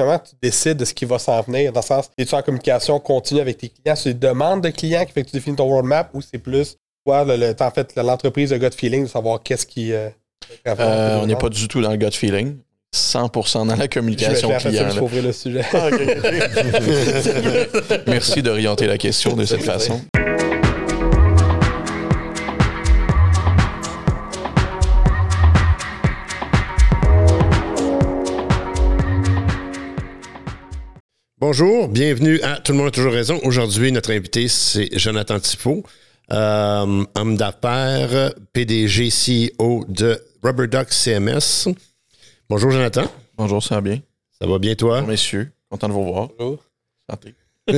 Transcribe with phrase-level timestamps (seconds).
[0.00, 1.72] comment tu décides de ce qui va s'en venir?
[1.72, 3.96] Dans le sens, es-tu en communication continue avec tes clients?
[3.96, 6.76] Sur des demandes de clients qui fait que tu définis ton roadmap ou c'est plus,
[7.06, 9.92] toi, le, le- en fait, l'entreprise de gut feeling de savoir qu'est-ce qui.
[9.92, 10.08] euh,
[10.66, 12.56] Euh, on n'est pas du tout dans le gut feeling.
[12.94, 14.88] 100% dans la communication client.
[18.08, 20.00] Merci d'orienter la question de cette façon.
[31.40, 33.40] Bonjour, bienvenue à Tout le monde a toujours raison.
[33.44, 35.82] Aujourd'hui, notre invité, c'est Jonathan Tifo,
[36.30, 41.66] euh, homme d'affaires, PDG, CEO de Rubber Duck CMS.
[42.50, 43.10] Bonjour, Jonathan.
[43.38, 44.02] Bonjour, ça va bien?
[44.38, 44.96] Ça va bien, toi?
[44.96, 45.50] Bonjour, messieurs.
[45.70, 46.28] Content de vous voir.
[46.38, 46.62] Bonjour.
[47.08, 47.34] Santé.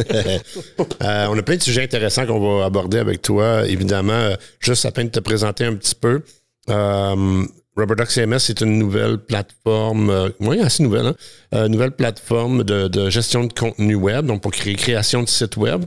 [1.03, 3.65] Euh, on a plein de sujets intéressants qu'on va aborder avec toi.
[3.69, 6.23] Évidemment, euh, juste à peine de te présenter un petit peu.
[6.69, 7.45] Euh,
[7.77, 11.15] Rubberduck CMS, c'est une nouvelle plateforme, euh, oui, assez nouvelle, hein?
[11.55, 15.57] Euh, nouvelle plateforme de, de gestion de contenu web, donc pour créer création de site
[15.57, 15.85] web.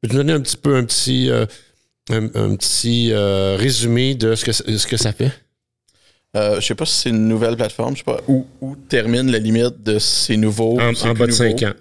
[0.00, 1.46] Peux-tu nous donner un petit peu un petit, euh,
[2.10, 5.32] un, un petit résumé de ce que, ce que ça fait?
[6.34, 7.94] Je sais pas si c'est une nouvelle plateforme.
[7.94, 10.78] Je sais pas où, où termine la limite de ces nouveaux.
[10.80, 11.32] En, en bas de nouveaux.
[11.32, 11.72] 5 ans.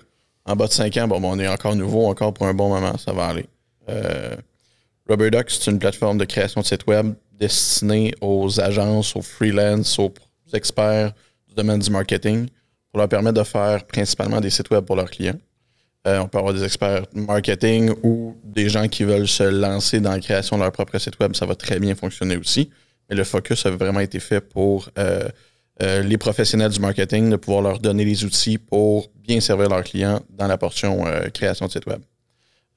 [0.45, 2.69] En bas de 5 ans, bon, bon, on est encore nouveau, encore pour un bon
[2.69, 3.45] moment, ça va aller.
[5.09, 10.13] Rubberduck, c'est une plateforme de création de sites web destinée aux agences, aux freelance, aux
[10.53, 11.13] experts
[11.47, 12.47] du domaine du marketing
[12.91, 15.39] pour leur permettre de faire principalement des sites web pour leurs clients.
[16.07, 20.11] Euh, on peut avoir des experts marketing ou des gens qui veulent se lancer dans
[20.11, 21.35] la création de leur propre site web.
[21.35, 22.69] Ça va très bien fonctionner aussi.
[23.09, 25.27] Mais le focus a vraiment été fait pour euh,
[25.83, 29.83] euh, les professionnels du marketing, de pouvoir leur donner les outils pour bien servir leurs
[29.83, 32.01] clients dans la portion euh, création de site web.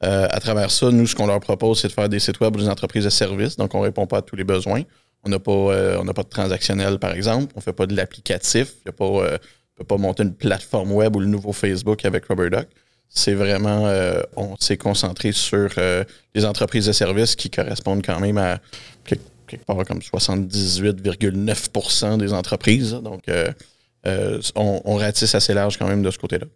[0.03, 2.53] Euh, à travers ça, nous, ce qu'on leur propose, c'est de faire des sites web
[2.53, 3.57] pour des entreprises de services.
[3.57, 4.83] Donc, on ne répond pas à tous les besoins.
[5.25, 7.53] On n'a pas, euh, pas de transactionnel, par exemple.
[7.55, 8.73] On ne fait pas de l'applicatif.
[8.87, 9.37] Euh, on ne
[9.77, 12.69] peut pas monter une plateforme web ou le nouveau Facebook avec Rubberduck.
[13.13, 13.93] C'est vraiment,
[14.37, 15.69] on s'est concentré sur
[16.35, 18.61] les entreprises de services qui correspondent quand même à
[19.05, 19.25] quelque,
[19.67, 22.93] part comme 78,9% des entreprises.
[22.93, 23.25] Donc,
[24.07, 26.47] on, on ratisse assez large quand même de ce côté-là.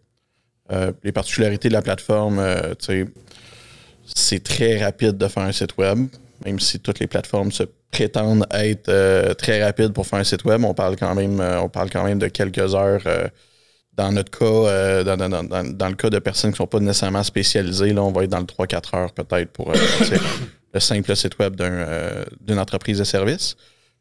[0.71, 2.73] Euh, les particularités de la plateforme, euh,
[4.15, 6.07] c'est très rapide de faire un site web,
[6.43, 10.43] même si toutes les plateformes se prétendent être euh, très rapides pour faire un site
[10.43, 10.63] web.
[10.63, 13.03] On parle quand même, on parle quand même de quelques heures.
[13.93, 18.03] dans notre cas, dans, le cas de personnes qui ne sont pas nécessairement spécialisées, là,
[18.03, 21.85] on va être dans le 3-4 heures peut-être pour le simple site web d'un,
[22.41, 23.55] d'une entreprise de service.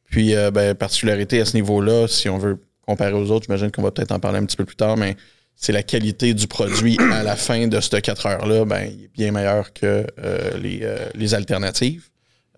[0.06, 3.90] Puis, ben, particularité à ce niveau-là, si on veut comparer aux autres, j'imagine qu'on va
[3.90, 5.16] peut-être en parler un petit peu plus tard, mais
[5.56, 9.32] c'est la qualité du produit à la fin de ces 4 heures-là, ben, est bien
[9.32, 12.08] meilleur que euh, les, euh, les alternatives.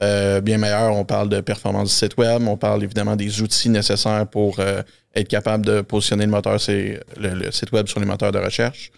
[0.03, 3.71] Euh, bien meilleur, on parle de performance du site web, on parle évidemment des outils
[3.71, 4.83] nécessaires pour euh,
[5.15, 8.39] être capable de positionner le moteur, c'est le, le site web sur les moteurs de
[8.39, 8.91] recherche.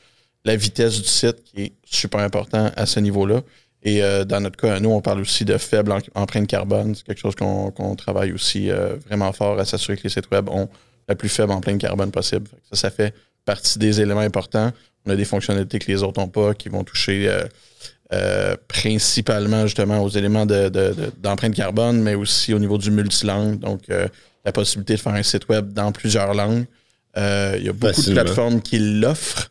[0.45, 3.43] La vitesse du site qui est super important à ce niveau-là.
[3.83, 6.95] Et euh, dans notre cas, nous, on parle aussi de faible empreinte carbone.
[6.95, 10.31] C'est quelque chose qu'on qu'on travaille aussi euh, vraiment fort à s'assurer que les sites
[10.33, 10.69] web ont
[11.09, 12.49] la plus faible empreinte carbone possible.
[12.71, 13.15] Ça, ça fait
[13.53, 14.71] partie des éléments importants.
[15.07, 17.45] On a des fonctionnalités que les autres n'ont pas, qui vont toucher euh,
[18.13, 22.91] euh, principalement justement aux éléments de- de- de- d'empreinte carbone, mais aussi au niveau du
[22.91, 23.59] multilangue.
[23.59, 24.07] Donc, euh,
[24.45, 26.67] la possibilité de faire un site web dans plusieurs langues.
[27.17, 28.17] Il y a beaucoup Facilement.
[28.21, 29.51] de plateformes qui l'offrent,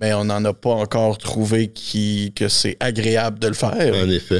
[0.00, 4.08] mais on n'en a pas encore trouvé qui, que c'est agréable de le faire, En
[4.10, 4.38] effet.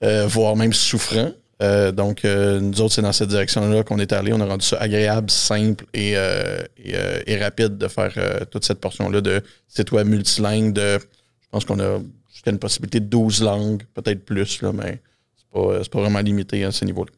[0.26, 1.30] voire même souffrant.
[1.62, 4.32] Euh, donc, euh, nous autres, c'est dans cette direction-là qu'on est allé.
[4.32, 8.14] On a rendu ça agréable, simple et, euh, et, rapide de faire
[8.50, 10.72] toute cette portion-là de site web multilingue.
[10.72, 12.00] De, je pense qu'on a
[12.32, 15.00] jusqu'à une possibilité de 12 langues, peut-être plus, là, mais
[15.36, 17.12] c'est pas, c'est pas vraiment limité à ce niveau-là.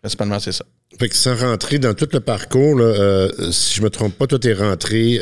[0.00, 0.64] Principalement, c'est ça.
[0.98, 4.38] Fait que sans rentrer dans tout le parcours, là, si je me trompe pas, toi,
[4.38, 5.20] t'es rentré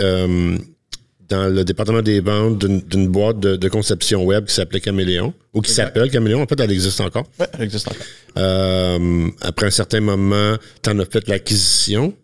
[1.28, 5.60] dans le département des ventes d'une boîte de, de conception web qui s'appelait Caméléon, ou
[5.60, 6.42] qui s'appelle Caméléon.
[6.42, 7.26] En fait, elle existe encore.
[7.40, 8.06] Ouais, elle existe encore.
[8.38, 12.14] Euh, après un certain moment, t'en as fait l'acquisition.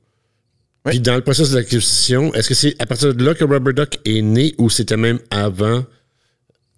[0.84, 0.90] Oui.
[0.92, 3.98] Puis dans le processus de l'acquisition, est-ce que c'est à partir de là que Rubberduck
[4.04, 5.84] est né ou c'était même avant?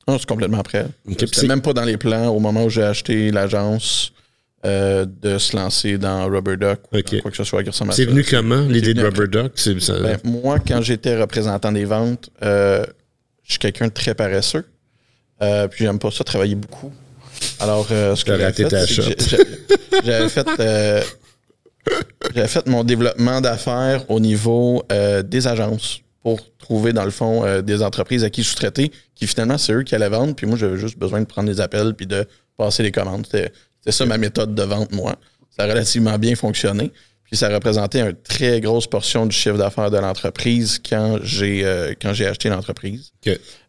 [0.07, 0.85] Non, c'est complètement après.
[1.09, 4.13] Ok, C'était c'est- même pas dans les plans au moment où j'ai acheté l'agence
[4.67, 7.13] euh, de se lancer dans Rubberduck ou Ok.
[7.15, 9.03] dans quoi que ce soit qui ressemble à C'est venu comment, l'idée de.
[9.03, 9.53] Rubberduck?
[9.57, 12.85] C'est, ça- Ben, moi, quand j'étais représentant des ventes, euh,
[13.45, 14.65] je suis quelqu'un de très paresseux.
[15.43, 16.93] Euh, puis j'aime pas ça travailler beaucoup.
[17.61, 18.69] Alors, ce que j'avais fait,
[22.35, 24.85] j'avais fait, mon développement d'affaires au niveau
[25.25, 29.59] des agences pour trouver, dans le fond, euh, des entreprises à qui sous-traiter, qui finalement,
[29.59, 30.35] c'est eux qui allaient vendre.
[30.35, 32.25] Puis moi, j'avais juste besoin de prendre des appels puis de
[32.57, 33.27] passer les commandes.
[33.85, 35.17] C'était ça ma méthode de vente, moi.
[35.55, 36.89] Ça a relativement bien fonctionné.
[36.89, 41.67] Puis Puis ça représentait une très grosse portion du chiffre d'affaires de l'entreprise quand j'ai
[41.67, 43.13] euh, quand j'ai acheté l'entreprise.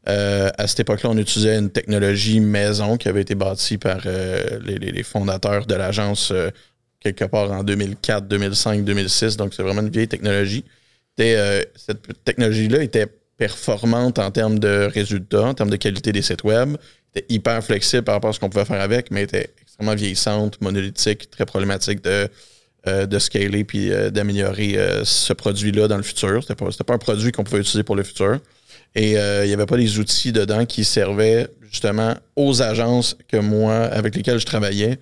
[0.07, 4.59] Euh, à cette époque-là, on utilisait une technologie maison qui avait été bâtie par euh,
[4.63, 6.31] les, les, fondateurs de l'agence
[7.01, 9.35] quelque part en 2004, 2005, 2006.
[9.35, 10.63] Donc c'est vraiment une vieille technologie.
[11.17, 13.07] cette technologie-là était
[13.37, 16.77] performante en termes de résultats, en termes de qualité des sites web.
[17.13, 20.61] était hyper flexible par rapport à ce qu'on pouvait faire avec, mais était extrêmement vieillissante,
[20.61, 22.29] monolithique, très problématique de
[22.87, 26.43] euh, de scaler puis euh, d'améliorer euh, ce produit-là dans le futur.
[26.43, 28.37] C'était pas, pas un produit qu'on pouvait utiliser pour le futur.
[28.93, 33.73] Et il n'y avait pas des outils dedans qui servaient justement aux agences que moi,
[33.73, 34.99] avec lesquelles je travaillais,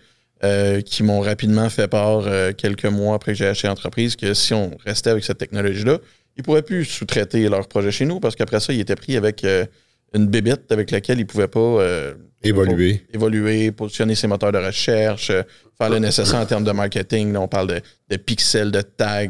[0.84, 2.24] qui m'ont rapidement fait part
[2.58, 6.00] quelques mois après que j'ai acheté l'entreprise que si on restait avec cette technologie-là,
[6.36, 9.16] ils ne pourraient plus sous-traiter leur projet chez nous parce qu'après ça, ils étaient pris
[9.16, 9.46] avec
[10.14, 11.80] une bébête avec laquelle ils ne pouvaient pas
[12.44, 13.04] évoluer.
[13.14, 15.32] évoluer, positionner ses moteurs de recherche,
[15.78, 17.36] faire le nécessaire en termes de marketing.
[17.36, 19.28] on parle de, pixels, de tags,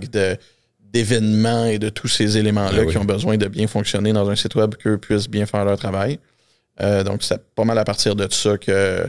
[0.93, 4.35] d'événements et de tous ces éléments-là ah qui ont besoin de bien fonctionner dans un
[4.35, 6.19] site web, qu'eux puissent bien faire leur travail.
[6.81, 9.05] Euh, donc, c'est pas mal à partir de ça que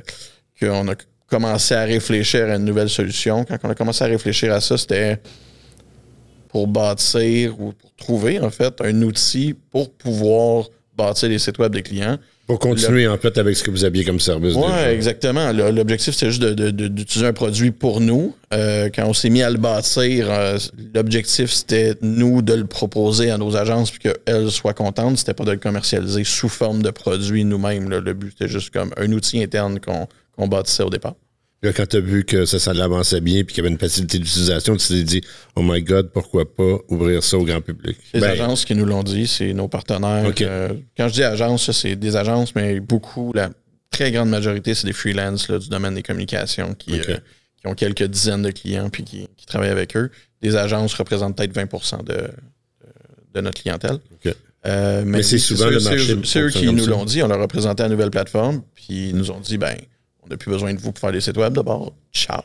[0.61, 0.95] qu'on a
[1.27, 3.45] commencé à réfléchir à une nouvelle solution.
[3.45, 5.19] Quand on a commencé à réfléchir à ça, c'était
[6.49, 11.73] pour bâtir ou pour trouver, en fait, un outil pour pouvoir bâtir les sites web
[11.73, 14.55] des clients pour continuer, en fait, avec ce que vous aviez comme service.
[14.55, 15.51] Oui, exactement.
[15.53, 18.35] L'objectif, c'était juste d'utiliser un produit pour nous.
[18.53, 20.59] Euh, quand on s'est mis à le bâtir, euh,
[20.95, 25.17] l'objectif, c'était nous de le proposer à nos agences puis qu'elles soient contentes.
[25.17, 27.89] C'était pas de le commercialiser sous forme de produit nous-mêmes.
[27.89, 31.15] Le but, c'était juste comme un outil interne qu'on bâtissait au départ.
[31.65, 33.79] Là, quand tu as vu que ça, ça l'avançait bien puis qu'il y avait une
[33.79, 35.23] facilité d'utilisation, tu t'es dit,
[35.57, 37.97] oh my God, pourquoi pas ouvrir ça au grand public?
[38.13, 40.31] Les ben, agences qui nous l'ont dit, c'est nos partenaires.
[40.43, 43.49] Euh, quand je dis agence, c'est des agences, mais beaucoup, la
[43.91, 47.17] très grande majorité, c'est des freelances du domaine des communications qui, euh,
[47.57, 50.11] qui, ont quelques dizaines de clients puis qui, travaillent avec eux.
[50.43, 52.29] Des agences représentent peut-être 20 de,
[53.33, 54.01] de, notre clientèle.
[54.67, 56.15] Euh, mais, c'est souvent le marché.
[56.25, 57.23] C'est eux qui nous l'ont dit.
[57.23, 59.77] On leur a présenté la nouvelle plateforme, puis ils nous ont dit, ben
[60.25, 61.93] on n'a plus besoin de vous pour faire des sites web d'abord.
[62.13, 62.43] Ciao.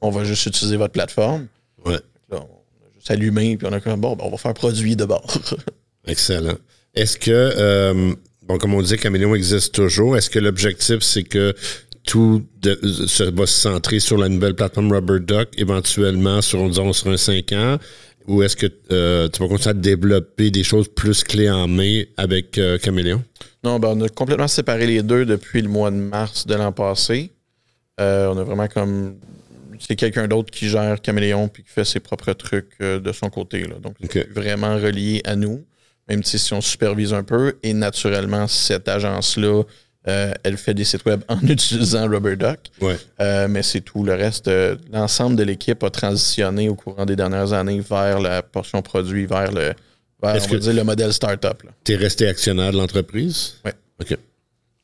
[0.00, 1.46] on va juste utiliser votre plateforme.
[1.84, 2.00] Ouais.
[2.30, 4.96] Là, on a juste allumé, puis on a comme, bon, ben, on va faire produit
[4.96, 5.26] d'abord.
[6.06, 6.56] Excellent.
[6.94, 10.16] Est-ce que, euh, bon, comme on disait, Caméléon existe toujours.
[10.16, 11.54] Est-ce que l'objectif, c'est que
[12.04, 17.16] tout va se centrer sur la nouvelle plateforme Rubber Duck, éventuellement sur, disons, sur un
[17.16, 17.78] 5 ans?
[18.28, 22.02] Ou est-ce que euh, tu vas continuer à développer des choses plus clés en main
[22.16, 23.22] avec euh, Caméléon?
[23.66, 26.72] Non, ben, on a complètement séparé les deux depuis le mois de mars de l'an
[26.72, 27.32] passé.
[28.00, 29.16] Euh, on a vraiment comme.
[29.78, 33.66] C'est quelqu'un d'autre qui gère Caméléon puis qui fait ses propres trucs de son côté.
[33.66, 33.74] Là.
[33.82, 33.96] Donc,
[34.30, 35.64] vraiment relié à nous,
[36.08, 37.58] même si on supervise un peu.
[37.62, 39.64] Et naturellement, cette agence-là
[40.08, 42.60] euh, elle fait des sites web en utilisant Rubber Duck.
[43.20, 44.04] Euh, mais c'est tout.
[44.04, 48.42] Le reste, euh, l'ensemble de l'équipe a transitionné au courant des dernières années vers la
[48.42, 49.74] portion produit, vers le,
[50.32, 51.62] vers, on va dire, le modèle startup.
[51.84, 53.54] Tu es resté actionnaire de l'entreprise?
[53.64, 53.72] Oui.
[54.00, 54.18] OK.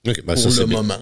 [0.04, 0.98] Ben, Pour le moment.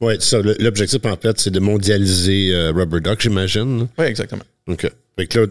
[0.00, 0.38] Oui, ça.
[0.58, 3.88] L'objectif, en fait, c'est de mondialiser Rubber Duck, j'imagine.
[3.98, 4.44] Oui, exactement.
[4.68, 4.90] OK.
[5.18, 5.46] Fait que là,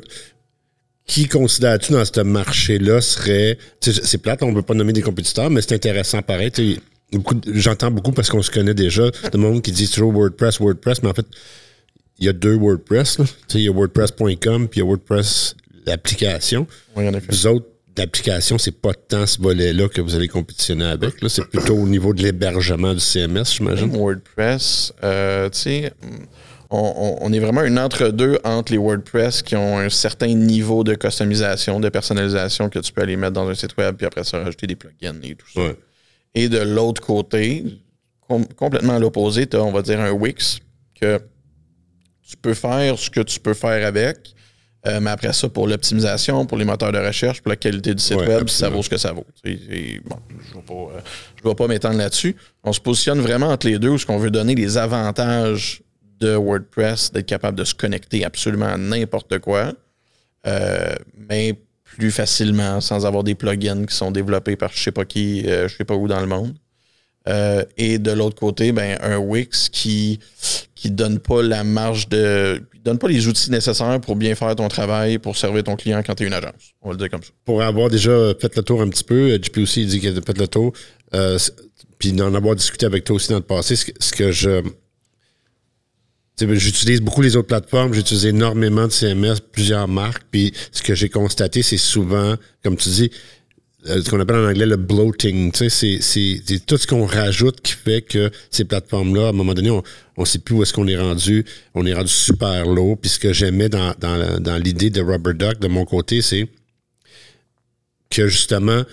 [1.08, 3.58] qui considères-tu dans ce marché-là serait.
[3.82, 6.52] C'est plate, on ne veut pas nommer des compétiteurs, mais c'est intéressant pareil
[7.54, 11.10] j'entends beaucoup parce qu'on se connaît déjà, de monde qui dit toujours WordPress, WordPress, mais
[11.10, 11.26] en fait,
[12.20, 13.18] il y a deux WordPress.
[13.54, 15.56] Il y a WordPress.com puis il y a WordPress,
[15.86, 16.68] l'application.
[16.96, 17.28] Oui, en effet.
[17.30, 21.16] Vous autres, l'application, c'est pas tant ce volet-là que vous allez compétitionner avec.
[21.28, 23.96] C'est plutôt au niveau de l'hébergement du CMS, j'imagine.
[23.96, 25.94] WordPress, euh, tu sais,
[26.70, 30.96] on, on, est vraiment un entre-deux entre les WordPress qui ont un certain niveau de
[30.96, 34.40] customisation, de personnalisation que tu peux aller mettre dans un site web, puis après ça,
[34.40, 35.62] rajouter des plugins et tout ça.
[36.34, 37.64] Et de l'autre côté,
[38.56, 40.60] complètement à l'opposé, tu as, on va dire, un Wix
[41.00, 41.20] que
[42.28, 44.35] tu peux faire ce que tu peux faire avec.
[44.88, 48.02] Euh, mais après ça, pour l'optimisation, pour les moteurs de recherche, pour la qualité du
[48.02, 49.26] site web, ça vaut ce que ça vaut.
[49.44, 50.18] bon,
[50.52, 52.36] je ne vais pas, m'étendre là-dessus.
[52.64, 55.82] On se positionne vraiment entre les deux où ce qu'on veut donner les avantages
[56.20, 59.74] de WordPress, d'être capable de se connecter absolument à n'importe quoi.
[60.48, 65.06] Euh, mais plus facilement sans avoir des plugins qui sont développés par je sais pas
[65.06, 66.54] qui, euh, je sais pas où dans le monde.
[67.28, 70.20] Euh, et de l'autre côté, ben, un Wix qui
[70.86, 72.62] qui donne pas la marge de.
[72.84, 76.14] donne pas les outils nécessaires pour bien faire ton travail, pour servir ton client quand
[76.14, 76.76] tu es une agence.
[76.84, 77.32] On va le dire comme ça.
[77.44, 80.38] Pour avoir déjà fait le tour un petit peu, JP aussi dit qu'il a fait
[80.38, 80.74] le tour.
[81.16, 81.40] Euh,
[81.98, 84.62] puis d'en avoir discuté avec toi aussi dans le passé, ce que je
[86.38, 91.08] J'utilise beaucoup les autres plateformes, j'utilise énormément de CMS, plusieurs marques, puis ce que j'ai
[91.08, 93.16] constaté, c'est souvent, comme tu dis, euh,
[93.86, 95.54] ce qu'on appelle en anglais le bloating.
[95.54, 99.70] Sais, c'est tout ce qu'on rajoute qui fait que ces plateformes-là, à un moment donné,
[99.70, 99.84] on
[100.18, 101.46] ne sait plus où est-ce qu'on est rendu.
[101.74, 102.98] On est rendu super lourd.
[103.00, 103.94] Puis ce que j'aimais dans,
[104.64, 106.48] l'idée de Rubber Duck, de mon côté, c'est
[108.10, 108.84] que justement,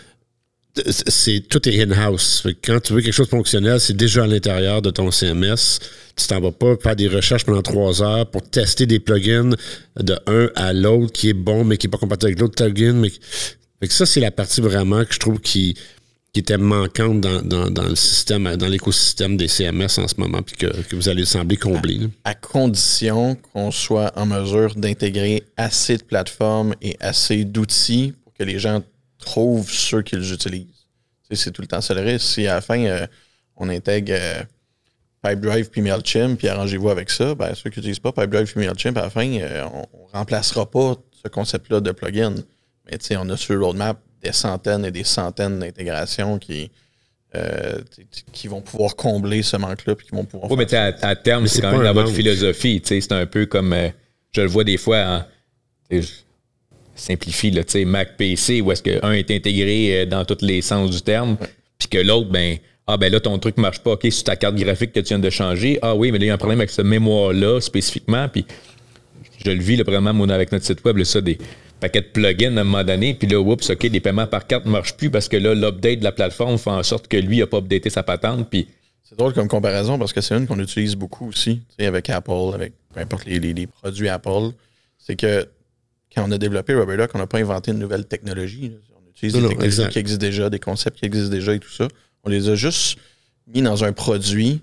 [0.89, 2.47] c'est tout est in-house.
[2.65, 5.79] Quand tu veux quelque chose de fonctionnel, c'est déjà à l'intérieur de ton CMS.
[6.17, 9.51] Tu t'en vas pas faire des recherches pendant trois heures pour tester des plugins
[10.01, 13.03] de un à l'autre qui est bon, mais qui n'est pas compatible avec l'autre plugin.
[13.91, 15.75] Ça, c'est la partie vraiment que je trouve qui,
[16.35, 21.09] était manquante dans, le système, dans l'écosystème des CMS en ce moment, puis que, vous
[21.11, 22.01] allez sembler combler.
[22.25, 28.45] À, condition qu'on soit en mesure d'intégrer assez de plateformes et assez d'outils pour que
[28.45, 28.83] les gens
[29.19, 30.67] trouvent ceux qu'ils utilisent.
[31.31, 32.27] C'est tout le temps ça le risque.
[32.27, 33.07] Si à la fin, euh,
[33.57, 34.43] on intègre euh,
[35.23, 38.97] Pipedrive puis MailChimp, puis arrangez-vous avec ça, ben, ceux qui n'utilisent pas Pipedrive puis MailChimp,
[38.97, 42.35] à la fin, euh, on ne remplacera pas ce concept-là de plugin.
[43.11, 46.71] Mais on a sur le roadmap des centaines et des centaines d'intégrations qui,
[47.35, 47.79] euh,
[48.33, 49.95] qui vont pouvoir combler ce manque-là.
[49.95, 52.81] Puis qui vont pouvoir oui, mais à, terme, c'est quand même dans votre philosophie.
[52.85, 53.89] C'est un peu comme euh,
[54.33, 55.25] je le vois des fois
[55.91, 56.01] en.
[56.95, 61.03] simplifie, là, Mac PC, où est-ce qu'un est intégré euh, dans tous les sens du
[61.03, 61.37] terme,
[61.79, 64.57] puis que l'autre, ben, ah ben là, ton truc marche pas, OK, sur ta carte
[64.57, 65.79] graphique que tu viens de changer.
[65.83, 68.29] Ah oui, mais là, il y a un problème avec ce mémoire-là spécifiquement.
[68.29, 68.45] Puis
[69.45, 71.39] je le vis, le vraiment, avec notre site web, là, ça, des
[71.83, 74.65] paquet de plugins à un moment donné, puis là, oups, OK, les paiements par carte
[74.67, 77.39] ne marchent plus parce que là, l'update de la plateforme fait en sorte que lui
[77.39, 78.69] n'a pas updaté sa patente, puis...
[79.03, 82.73] C'est drôle comme comparaison parce que c'est une qu'on utilise beaucoup aussi, avec Apple, avec
[82.95, 84.53] peu importe les, produits Apple.
[84.97, 85.47] C'est que
[86.15, 88.73] quand on a développé RubberDuck, on n'a pas inventé une nouvelle technologie.
[88.97, 91.89] On utilise des technologies qui existent déjà, des concepts qui existent déjà et tout ça.
[92.25, 92.97] On les a juste
[93.47, 94.62] mis dans un produit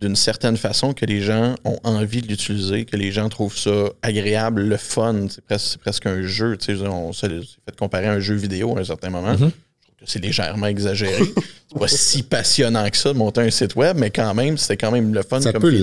[0.00, 3.88] d'une certaine façon que les gens ont envie de l'utiliser, que les gens trouvent ça
[4.02, 5.26] agréable, le fun.
[5.30, 6.58] C'est presque, presque un jeu.
[6.84, 9.32] On s'est fait comparer à un jeu vidéo à un certain moment.
[9.32, 9.38] Mm-hmm.
[9.38, 11.22] Je trouve que c'est légèrement exagéré.
[11.72, 14.76] c'est pas si passionnant que ça de monter un site web, mais quand même, c'était
[14.76, 15.80] quand même le fun ça comme peut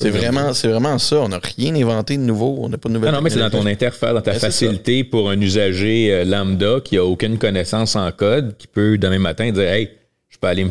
[0.00, 1.16] C'est vraiment, c'est vraiment ça.
[1.16, 2.56] On n'a rien inventé de nouveau.
[2.58, 3.10] On n'a pas de nouvelle.
[3.10, 6.80] Non, non mais c'est dans ton interface, dans ta facilité pour un usager euh, lambda
[6.82, 9.90] qui a aucune connaissance en code, qui peut demain matin dire Hey,
[10.30, 10.68] je peux aller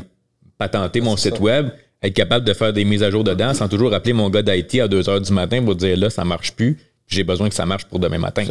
[0.58, 1.70] patenter mon site web
[2.02, 4.80] être capable de faire des mises à jour dedans sans toujours appeler mon gars d'IT
[4.82, 6.78] à 2 h du matin pour dire là, ça marche plus,
[7.08, 8.44] j'ai besoin que ça marche pour demain matin.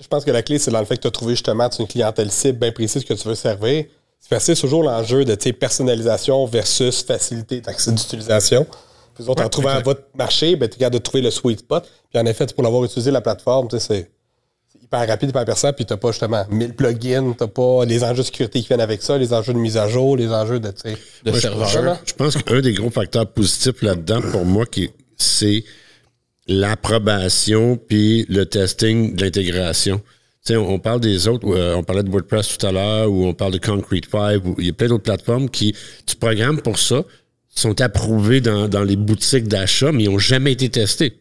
[0.00, 1.86] Je pense que la clé, c'est dans le fait que tu as trouvé justement une
[1.86, 3.84] clientèle cible bien précise que tu veux servir.
[4.20, 8.66] C'est toujours l'enjeu de personnalisation versus facilité d'accès d'utilisation.
[9.14, 11.86] Puis autres, en trouvant votre marché, ben, tu es capable de trouver le sweet spot.
[12.10, 14.10] Puis en effet, pour l'avoir utilisé la plateforme, c'est
[14.90, 18.02] hyper rapide, hyper perçant, puis tu n'as pas justement 1000 plugins, tu n'as pas les
[18.02, 20.58] enjeux de sécurité qui viennent avec ça, les enjeux de mise à jour, les enjeux
[20.58, 20.72] de,
[21.24, 22.00] de serveur.
[22.04, 24.64] Je, pense qu'un des gros facteurs positifs là-dedans, pour moi,
[25.16, 25.64] c'est
[26.48, 30.00] l'approbation puis le testing de l'intégration.
[30.48, 33.34] On, on parle des autres, euh, on parlait de WordPress tout à l'heure, ou on
[33.34, 36.78] parle de Concrete 5, ou il y a plein d'autres plateformes qui, tu programmes pour
[36.78, 37.04] ça,
[37.48, 41.20] sont approuvés dans, les boutiques d'achat, mais ils n'ont jamais été testés.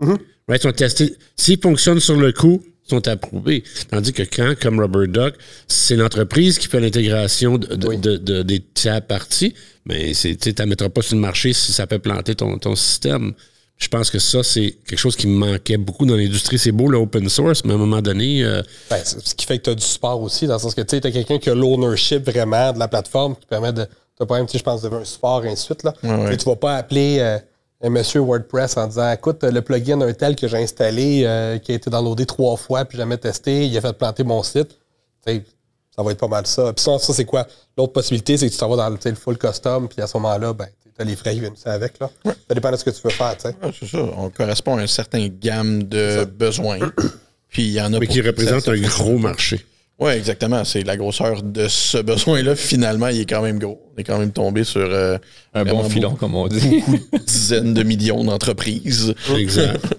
[0.00, 0.18] Mm-hmm.
[0.50, 1.14] Ils sont testés.
[1.36, 3.62] S'ils fonctionnent sur le coup, sont approuvés.
[3.90, 5.34] Tandis que quand, comme Rubber Duck,
[5.66, 9.54] c'est l'entreprise qui fait l'intégration de, des tiers parties,
[9.84, 13.34] mais tu ne mettras pas sur le marché si ça peut planter ton, ton système.
[13.78, 16.58] Je pense que ça, c'est quelque chose qui me manquait beaucoup dans l'industrie.
[16.58, 18.42] C'est beau, l'open source, mais à un moment donné.
[18.42, 20.80] Euh, ben, ce qui fait que tu as du support aussi, dans le sens que
[20.80, 23.84] tu as quelqu'un qui a l'ownership vraiment de la plateforme qui permet de.
[23.84, 25.84] Tu as pas même, je pense, de un support et ainsi de suite.
[25.84, 25.94] Là.
[26.02, 27.18] Ouais, Tu vas pas appeler.
[27.20, 27.38] Euh,
[27.84, 31.74] monsieur WordPress en disant écoute, le plugin un tel que j'ai installé, euh, qui a
[31.76, 34.76] été downloadé trois fois puis jamais testé, il a fait planter mon site.
[35.24, 36.72] ça va être pas mal ça.
[36.72, 37.46] Puis ça, c'est quoi?
[37.76, 40.52] L'autre possibilité, c'est que tu t'en vas dans le full custom, puis à ce moment-là,
[40.52, 40.66] ben,
[40.96, 42.00] tu as les frais qui viennent avec.
[42.00, 42.10] Là.
[42.24, 43.36] Ça dépend de ce que tu veux faire.
[43.38, 43.98] c'est ça.
[44.16, 46.78] On correspond à un certain gamme de besoins.
[47.48, 49.64] puis il y en a Mais qui représente un gros marché.
[49.98, 50.64] Oui, exactement.
[50.64, 52.54] C'est la grosseur de ce besoin-là.
[52.54, 53.80] Finalement, il est quand même gros.
[53.94, 55.18] On est quand même tombé sur euh,
[55.54, 56.84] un bon filon, comme on dit.
[57.26, 59.14] dizaines de millions d'entreprises.
[59.36, 59.84] Exact.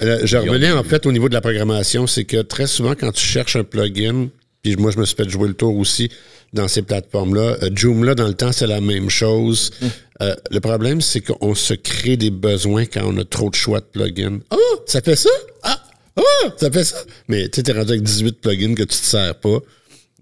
[0.00, 3.10] Euh, je revenais en fait au niveau de la programmation, c'est que très souvent quand
[3.10, 4.28] tu cherches un plugin,
[4.62, 6.08] puis moi je me suis fait jouer le tour aussi
[6.52, 9.72] dans ces plateformes-là, euh, Joomla dans le temps c'est la même chose.
[9.82, 10.26] Mm.
[10.52, 13.86] le problème c'est qu'on se crée des besoins quand on a trop de choix de
[13.86, 14.38] plugins.
[14.52, 15.30] Oh, ça fait ça?
[15.64, 15.81] Ah,
[16.16, 16.96] ah, ça fait ça.
[17.28, 19.58] Mais tu es rendu avec 18 plugins que tu te sers pas.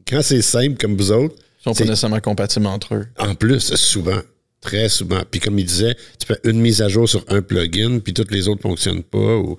[0.09, 1.35] Quand c'est simple comme vous autres.
[1.61, 3.07] Ils sont pas nécessairement compatibles entre eux.
[3.19, 4.21] En plus, souvent.
[4.61, 5.23] Très souvent.
[5.31, 8.31] Puis comme il disait, tu fais une mise à jour sur un plugin, puis toutes
[8.31, 9.37] les autres ne fonctionnent pas.
[9.37, 9.57] Ou,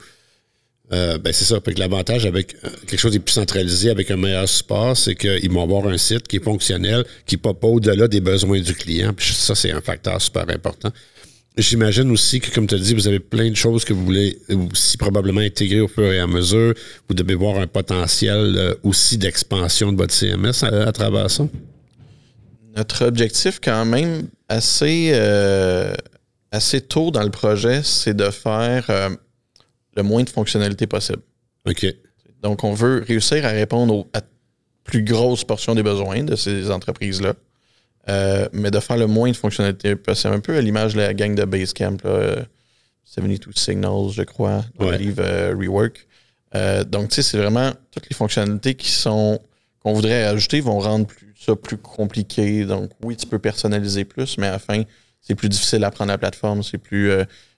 [0.94, 1.60] euh, ben c'est ça.
[1.60, 5.50] que l'avantage avec euh, quelque chose de plus centralisé, avec un meilleur support, c'est qu'ils
[5.50, 9.14] vont avoir un site qui est fonctionnel, qui ne pas au-delà des besoins du client.
[9.14, 10.92] Puis ça, c'est un facteur super important.
[11.58, 14.38] J'imagine aussi que, comme tu as dit, vous avez plein de choses que vous voulez
[14.72, 16.74] aussi probablement intégrer au fur et à mesure.
[17.10, 21.46] Vous devez voir un potentiel euh, aussi d'expansion de votre CMS à, travers ça.
[22.78, 25.94] Notre objectif, quand même, assez, euh,
[26.52, 29.10] assez tôt dans le projet, c'est de faire euh,
[29.98, 31.22] le moins de fonctionnalités possible.
[31.68, 31.86] OK.
[32.42, 34.22] Donc, on veut réussir à répondre à
[34.86, 37.34] plus grosse portion des besoins de ces entreprises-là.
[38.10, 40.34] Euh, mais de faire le moins de fonctionnalités possible.
[40.34, 42.46] Un peu à l'image de la gang de Basecamp, là,
[43.06, 46.08] 72 euh, Signals, je crois, dans le livre euh, Rework.
[46.88, 49.40] donc, tu sais, c'est vraiment toutes les fonctionnalités qui sont
[49.84, 51.08] qu'on voudrait ajouter vont rendre
[51.40, 52.66] ça plus compliqué.
[52.66, 54.84] Donc, oui, tu peux personnaliser plus, mais à la fin,
[55.22, 57.12] c'est plus difficile à prendre la plateforme, c'est plus.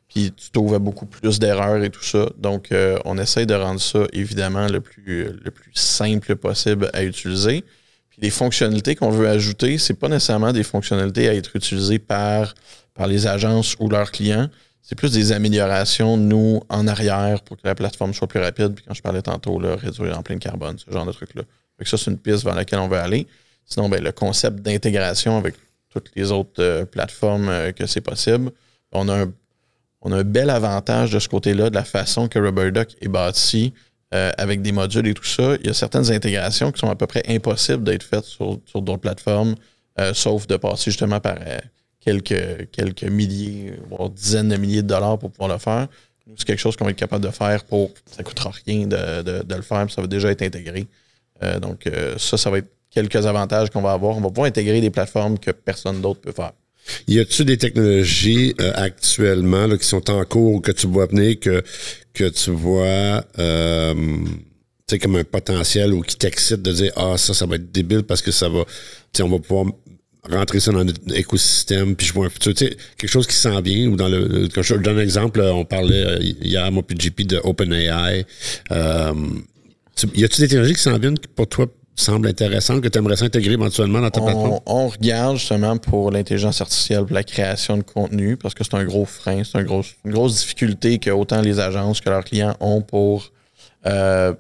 [0.08, 2.30] puis tu trouves beaucoup plus d'erreurs et tout ça.
[2.38, 2.70] Donc,
[3.04, 7.66] on essaie de rendre ça, évidemment, le plus, le plus simple possible à utiliser
[8.24, 12.56] les fonctionnalités qu'on veut ajouter, c'est pas nécessairement des fonctionnalités à être utilisées par,
[13.06, 14.50] les agences ou leurs clients.
[14.82, 18.76] C'est plus des améliorations, nous, en arrière, pour que la plateforme soit plus rapide.
[18.76, 21.42] Puis quand je parlais tantôt, là, réduire plein de carbone, ce genre de trucs-là.
[21.84, 23.28] ça, c'est une piste vers laquelle on veut aller.
[23.66, 25.56] Sinon, ben, le concept d'intégration avec
[25.90, 28.52] toutes les autres euh, plateformes euh, que c'est possible,
[28.94, 29.34] on a, un,
[30.02, 33.74] on a un bel avantage de ce côté-là, de la façon que RubberDuck est bâti
[34.14, 36.96] euh, avec des modules et tout ça, il y a certaines intégrations qui sont à
[36.96, 39.56] peu près impossibles d'être faites sur, d'autres plateformes,
[40.00, 41.58] euh, sauf de passer justement par euh,
[42.00, 45.88] quelques, quelques milliers, voire dizaines de milliers de dollars pour pouvoir le faire.
[46.38, 47.90] c'est quelque chose qu'on va être capable de faire pour.
[48.06, 50.86] Ça ne coûtera rien de, le faire, ça va déjà être intégré.
[51.60, 54.16] donc, ça, ça va être quelques avantages qu'on va avoir.
[54.16, 56.52] On va pouvoir intégrer des plateformes que personne d'autre peut faire.
[57.08, 61.64] Y a-t-il des technologies actuellement qui sont en cours ou que tu vois venir que,
[62.14, 63.94] que tu vois euh,
[65.00, 68.22] comme un potentiel ou qui t'excite de dire Ah, ça, ça va être débile parce
[68.22, 68.64] que ça va,
[69.22, 69.66] on va pouvoir
[70.30, 73.90] rentrer ça dans notre écosystème, puis je vois un futur, quelque chose qui s'en vient,
[73.90, 78.26] ou dans le, je donne un exemple, on parlait euh, hier, moi, puis de OpenAI.
[78.72, 79.14] Euh,
[80.16, 83.54] y a-t-il des technologies qui s'en viennent pour toi semble intéressante que tu aimerais s'intégrer
[83.54, 84.60] éventuellement dans ta plateforme?
[84.66, 88.84] On regarde justement pour l'intelligence artificielle, pour la création de contenu, parce que c'est un
[88.84, 93.32] gros frein, c'est une grosse difficulté que autant les agences que leurs clients ont pour
[93.86, 94.34] euh,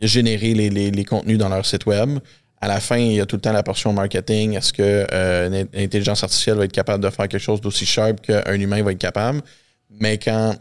[0.00, 2.18] générer les, contenus dans leur site web.
[2.60, 4.56] À la fin, il y a tout le temps la portion marketing.
[4.56, 8.54] Est-ce que euh, l'intelligence artificielle va être capable de faire quelque chose d'aussi sharp qu'un
[8.54, 9.42] humain va être capable?
[9.90, 10.54] Mais quand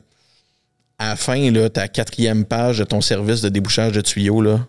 [0.99, 4.59] à la fin, là, ta quatrième page de ton service de débouchage de tuyaux, là,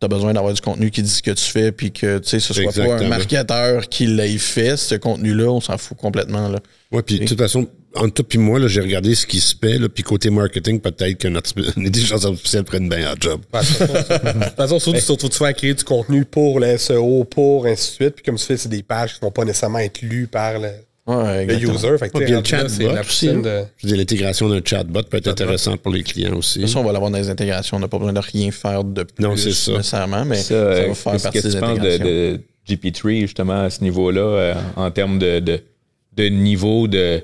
[0.00, 2.38] tu as besoin d'avoir du contenu qui dit ce que tu fais, puis que ce
[2.38, 6.48] soit pas un marketeur qui l'ait fait, ce contenu-là, on s'en fout complètement.
[6.48, 6.58] Là.
[6.92, 9.88] Ouais, puis de toute façon, entre toi et moi, j'ai regardé ce qui se fait,
[9.88, 13.40] puis côté marketing, peut-être que notre intelligence artificielle prenne bien un job.
[13.52, 17.90] De toute façon, surtout, surtout tu fais créer du contenu pour le SEO, pour ainsi
[17.90, 20.02] de suite, puis comme tu fais, c'est des pages qui ne vont pas nécessairement être
[20.02, 20.68] lues par le,
[21.06, 21.98] Ouais, le user.
[21.98, 23.28] Fait que, le chatbot aussi.
[23.28, 23.38] Hein.
[23.38, 23.62] De...
[23.76, 26.58] Je veux l'intégration d'un chatbot peut être intéressant pour les clients aussi.
[26.58, 27.76] De toute on va l'avoir dans les intégrations.
[27.76, 29.72] On n'a pas besoin de rien faire de plus non, ça.
[29.72, 33.70] nécessairement, mais ça, va euh, faire partie que des tu penses de, GP3, justement, à
[33.70, 35.60] ce niveau-là, euh, en termes de, de,
[36.14, 37.22] de, niveau de,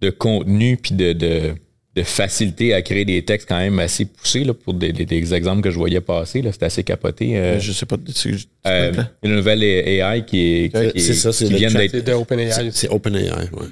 [0.00, 1.54] de contenu puis de,
[1.96, 4.94] de facilité à créer des textes quand même assez poussés là, pour des,
[5.34, 6.42] exemples que je voyais passer.
[6.52, 7.38] C'était assez capoté.
[7.38, 7.96] Euh, je sais pas.
[8.66, 11.92] Euh, une nouvelle AI qui, qui, c'est ça, c'est vient d'être.
[11.92, 12.70] C'est OpenAI.
[12.70, 13.66] C'est OpenAI, oui.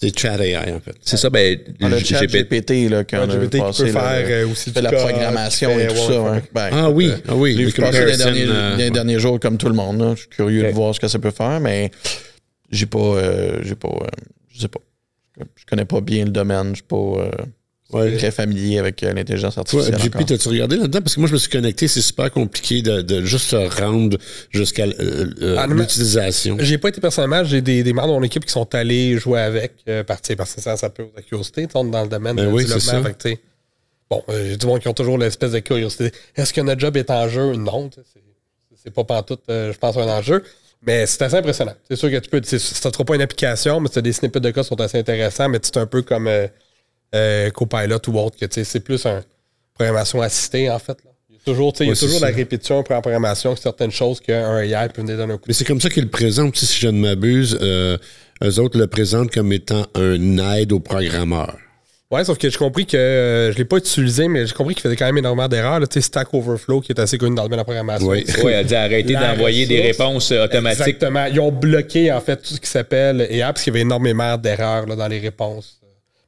[0.00, 0.94] C'est Chat AI, en fait.
[1.00, 4.70] C'est ça, ben, ah, le chat GPT, là, quand GPT qui peut faire euh, aussi
[4.70, 6.40] de la programmation et tout ça.
[6.52, 7.56] Ben, ah oui, ah oui.
[7.56, 10.00] J'ai passé les derniers, les derniers jours comme tout le monde.
[10.00, 10.14] Là.
[10.14, 11.90] Je suis curieux de voir ce que ça peut faire, mais
[12.70, 13.14] j'ai pas,
[13.62, 13.98] j'ai pas,
[14.52, 14.80] je sais pas.
[15.56, 16.70] Je connais pas bien le domaine.
[16.70, 17.30] Je suis pas
[17.92, 18.16] ouais.
[18.16, 19.94] très familier avec euh, l'intelligence artificielle.
[19.94, 21.00] Ouais, JP, t'as-tu regardé là-dedans?
[21.00, 24.18] Parce que moi, je me suis connecté, c'est super compliqué de, de juste se rendre
[24.50, 26.56] jusqu'à euh, euh ah, l'utilisation.
[26.60, 29.40] J'ai pas été personnellement, j'ai des, des membres de mon équipe qui sont allés jouer
[29.40, 33.02] avec, euh, parce que ça, ça peut la curiosité, dans le domaine ben du développement.
[33.04, 33.40] Fait,
[34.10, 36.12] bon, j'ai du monde qui ont toujours l'espèce de curiosité.
[36.36, 37.54] Est-ce que notre job est en jeu?
[37.54, 37.90] Non,
[38.82, 40.42] c'est pas pantoute, je pense, un enjeu.
[40.80, 41.74] Mais c'est assez impressionnant.
[41.88, 42.40] C'est sûr que tu peux.
[42.44, 45.48] Ça ne sera pas une application, mais des snippets de cas qui sont assez intéressants,
[45.48, 46.28] mais c'est un peu comme
[47.14, 49.22] euh, Copilot ou autre, que c'est plus une
[49.74, 50.98] programmation assistée, en fait.
[51.30, 54.58] Il y a toujours, il y a toujours la répétition en programmation certaines choses qu'un
[54.58, 55.44] AI peut venir donner un coup.
[55.46, 57.58] Mais c'est comme ça qu'ils le présentent, si je ne m'abuse.
[57.60, 57.96] Euh,
[58.42, 61.56] eux autres le présentent comme étant un aide au programmeur.
[62.10, 64.74] Ouais, sauf que j'ai compris que euh, je ne l'ai pas utilisé, mais j'ai compris
[64.74, 65.78] qu'il faisait quand même énormément d'erreurs.
[65.80, 68.08] Tu sais, Stack Overflow, qui est assez connu dans le domaine de la programmation.
[68.08, 70.80] Oui, ouais, elle a dit arrêter d'envoyer des réponses euh, automatiques.
[70.80, 71.26] Exactement.
[71.26, 74.38] Ils ont bloqué, en fait, tout ce qui s'appelle AI, parce qu'il y avait énormément
[74.38, 75.77] d'erreurs dans les réponses.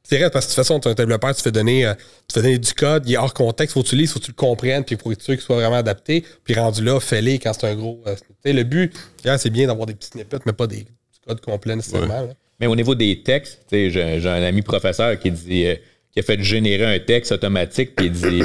[0.03, 1.93] C'est vrai, parce que de toute façon, tu es un développeur, tu fais donner, euh,
[2.27, 4.25] tu fais donner du code, il est hors contexte, faut que tu lises, faut que
[4.25, 6.25] tu le comprennes, puis pour être sûr qu'il soit vraiment adapté.
[6.43, 8.01] Puis rendu là, fais-les quand c'est un gros.
[8.07, 8.93] Euh, le but,
[9.37, 10.85] c'est bien d'avoir des petits snippets, mais pas des, du
[11.25, 12.29] code complet nécessairement.
[12.59, 15.75] Mais au niveau des textes, j'ai un ami professeur qui dit euh,
[16.11, 18.41] qui a fait générer un texte automatique, puis il dit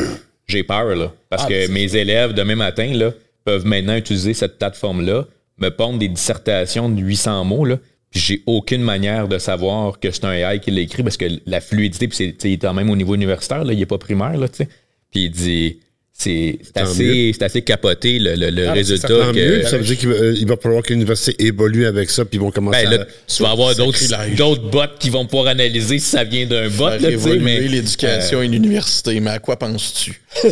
[0.46, 1.12] J'ai peur, là.
[1.28, 3.12] Parce ah, que mes élèves, demain matin, là,
[3.44, 5.26] peuvent maintenant utiliser cette plateforme-là,
[5.58, 7.78] me pondre des dissertations de 800 mots, là,
[8.12, 11.60] j'ai aucune manière de savoir que c'est un AI qui l'a écrit parce que la
[11.60, 14.36] fluidité, puis c'est, il est quand même au niveau universitaire, là, il n'est pas primaire,
[14.36, 14.68] là, tu sais.
[15.10, 15.80] Puis il dit
[16.18, 19.08] c'est assez, assez capoté le, le, ah, résultat.
[19.08, 22.08] Ça, mieux, ça veut dire qu'il va, euh, il va falloir que l'université évolue avec
[22.08, 25.48] ça, puis ils vont commencer ben, là, Tu vas avoir d'autres bots qui vont pouvoir
[25.48, 26.88] analyser si ça vient d'un bot.
[26.88, 30.22] Là, mais l'éducation et l'université, mais à quoi penses-tu?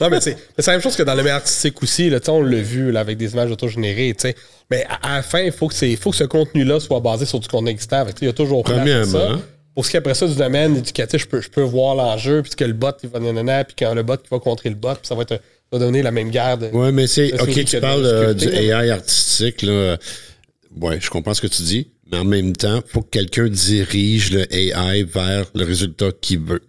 [0.00, 0.36] non, mais c'est
[0.66, 2.10] la même chose que dans le meilleur artistique aussi.
[2.10, 4.14] Là, on l'a vu là, avec des images auto-générées.
[4.70, 7.48] Mais à, la fin, il faut, que faut que ce contenu-là soit basé sur du
[7.48, 8.04] contenu existant.
[8.20, 9.38] Il y a toujours Premièrement,
[9.74, 12.42] pour ce qui est après ça du domaine éducatif, je peux, je peux voir l'enjeu,
[12.42, 14.74] puis que le bot, il va nanana, puis quand le bot qui va contrer le
[14.74, 15.40] bot, puis ça va être
[15.72, 16.70] va donner la même garde.
[16.72, 17.40] Ouais, mais c'est.
[17.40, 19.96] Ok, tu parles euh, du AI artistique, là.
[20.80, 23.48] Ouais, je comprends ce que tu dis, mais en même temps, il faut que quelqu'un
[23.48, 26.62] dirige le AI vers le résultat qu'il veut.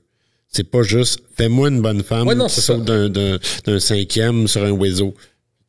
[0.49, 5.13] C'est pas juste fais-moi une bonne femme ouais, qui saute d'un cinquième sur un oiseau.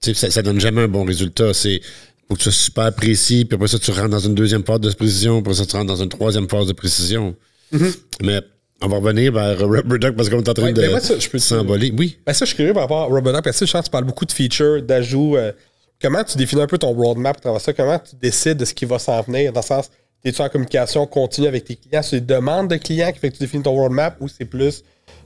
[0.00, 1.54] Ça, ça donne jamais un bon résultat.
[1.54, 1.80] C'est
[2.28, 4.80] faut que tu sois super précis, puis après ça, tu rentres dans une deuxième phase
[4.80, 7.34] de précision, puis après ça, tu rentres dans une troisième phase de précision.
[7.72, 7.96] Mm-hmm.
[8.22, 8.40] Mais
[8.82, 11.92] on va revenir vers Rubber Duck parce qu'on est en train de s'envoler.
[11.96, 12.18] Oui.
[12.26, 14.04] Ben ça, je suis curieux par rapport à Rubber Duck parce que je tu parles
[14.04, 15.36] beaucoup de features, d'ajouts.
[15.36, 15.52] Euh,
[16.00, 17.72] comment tu définis un peu ton roadmap à travers ça?
[17.72, 19.52] Comment tu décides de ce qui va s'en venir?
[19.52, 19.90] Dans le sens,
[20.24, 22.02] es-tu en communication continue avec tes clients?
[22.02, 24.82] C'est des demandes de clients qui fait que tu définis ton roadmap ou c'est plus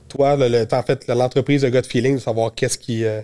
[0.09, 3.05] toi, le, en fait, l'entreprise de gut feeling de savoir qu'est-ce qui.
[3.05, 3.21] Euh,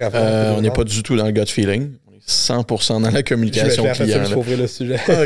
[0.00, 1.92] euh, on n'est pas du tout dans le gut feeling.
[2.28, 4.22] 100% dans la communication je client.
[4.58, 4.96] le sujet.
[5.08, 5.24] Ah,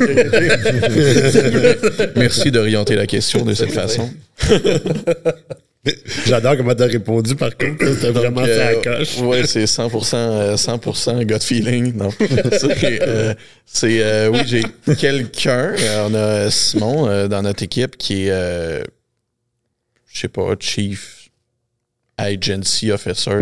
[2.16, 4.10] Merci d'orienter la question de cette façon.
[6.26, 7.86] J'adore comment tu as répondu, par contre.
[7.94, 9.18] C'était vraiment fait à coche.
[9.20, 11.94] Oui, c'est 100%, 100 gut feeling.
[11.96, 12.10] Non.
[13.66, 14.64] c'est, euh, oui, j'ai
[14.96, 15.74] quelqu'un.
[16.08, 18.82] on a Simon dans notre équipe qui est,
[20.12, 21.30] je sais pas, chief
[22.18, 23.40] agency officer,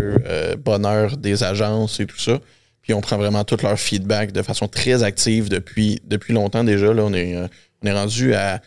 [0.59, 2.39] bonheur des agences et tout ça.
[2.85, 6.93] Puis on prend vraiment tout leur feedback de façon très active depuis, depuis longtemps déjà.
[6.93, 7.47] Là, on, est, euh,
[7.83, 8.61] on est rendu à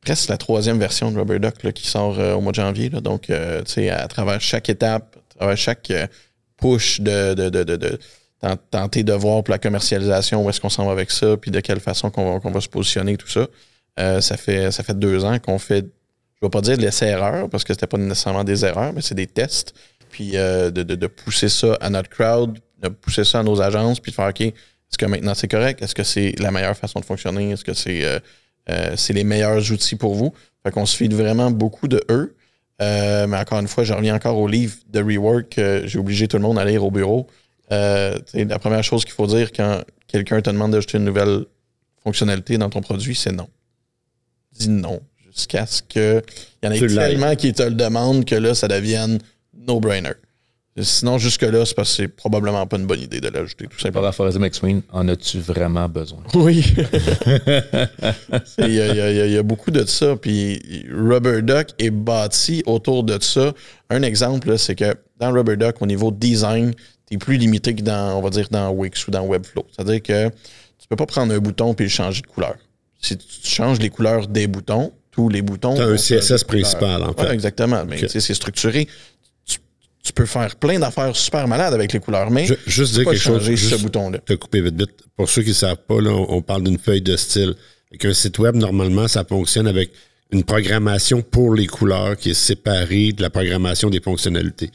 [0.00, 2.90] presque la troisième version de Rubber Duck qui sort euh, au mois de janvier.
[2.90, 3.00] Là.
[3.00, 5.92] Donc, euh, tu sais, à travers chaque étape, à travers chaque
[6.56, 7.98] push de, de, de, de,
[8.72, 11.60] tenter de voir pour la commercialisation où est-ce qu'on s'en va avec ça, puis de
[11.60, 13.46] quelle façon qu'on va, va se positionner, tout ça.
[14.20, 17.48] ça, fait, ça fait deux ans qu'on fait, je ne vais pas dire de l'essai-erreur,
[17.48, 19.74] parce que c'était pas nécessairement des erreurs, mais c'est des tests.
[20.10, 24.00] Puis de, de, de, pousser ça à notre crowd, de pousser ça à nos agences,
[24.00, 25.82] puis de faire OK, est-ce que maintenant c'est correct?
[25.82, 27.50] Est-ce que c'est la meilleure façon de fonctionner?
[27.50, 28.18] Est-ce que c'est euh,
[28.70, 30.32] euh, les meilleurs outils pour vous?
[30.62, 32.36] Fait qu'on se fie vraiment beaucoup de eux.
[32.82, 35.60] Euh, mais encore une fois, je reviens encore au livre de Rework.
[35.84, 37.26] J'ai obligé tout le monde à lire au bureau.
[37.70, 41.44] la première chose qu'il faut dire quand quelqu'un te demande d'ajouter une nouvelle
[42.02, 43.48] fonctionnalité dans ton produit, c'est non.
[44.52, 45.00] Dis non.
[45.34, 46.22] Jusqu'à ce qu'il
[46.62, 49.18] y en ait tellement qui te le demandent que là, ça devienne
[49.52, 50.14] no-brainer.
[50.76, 54.10] Sinon, jusque-là, c'est parce que c'est probablement pas une bonne idée de l'ajouter, tout simplement.
[54.10, 56.22] Par la McSween, en as-tu vraiment besoin?
[56.34, 56.64] Oui.
[58.58, 60.16] Il y, y, a beaucoup de ça.
[60.16, 63.52] Puis Rubber Duck est bâti autour de ça.
[63.88, 66.74] Un exemple, c'est que dans Rubber Duck, au niveau design,
[67.06, 69.66] tu es plus limité que dans, on va dire, dans Wix ou dans Webflow.
[69.70, 70.28] C'est-à-dire que
[70.78, 72.56] tu peux pas prendre un bouton et le changer de couleur.
[73.00, 75.76] Si tu changes les couleurs des boutons, tous les boutons.
[75.76, 77.32] Tu as un CSS principal, en fait.
[77.32, 77.84] exactement.
[77.88, 78.88] Mais c'est structuré
[80.04, 83.16] tu peux faire plein d'affaires super malades avec les couleurs, mais je, juste dire quelque
[83.16, 84.18] chose, juste ce bouton-là.
[84.18, 84.90] Te couper vite vite.
[85.16, 87.54] Pour ceux qui ne savent pas, là, on, parle d'une feuille de style.
[87.90, 89.90] Avec un site web, normalement, ça fonctionne avec
[90.30, 94.70] une programmation pour les couleurs qui est séparée de la programmation des fonctionnalités.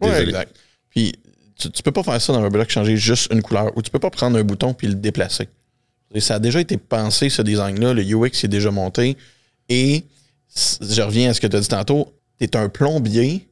[0.00, 0.54] Oui, exact.
[0.88, 1.14] Puis
[1.56, 3.90] tu, ne peux pas faire ça dans un bloc, changer juste une couleur, ou tu
[3.90, 5.48] peux pas prendre un bouton puis le déplacer.
[6.14, 9.16] Et ça a déjà été pensé, ce design-là, le UX est déjà monté.
[9.68, 10.04] Et
[10.80, 13.49] je reviens à ce que tu as dit tantôt, tu es un plombier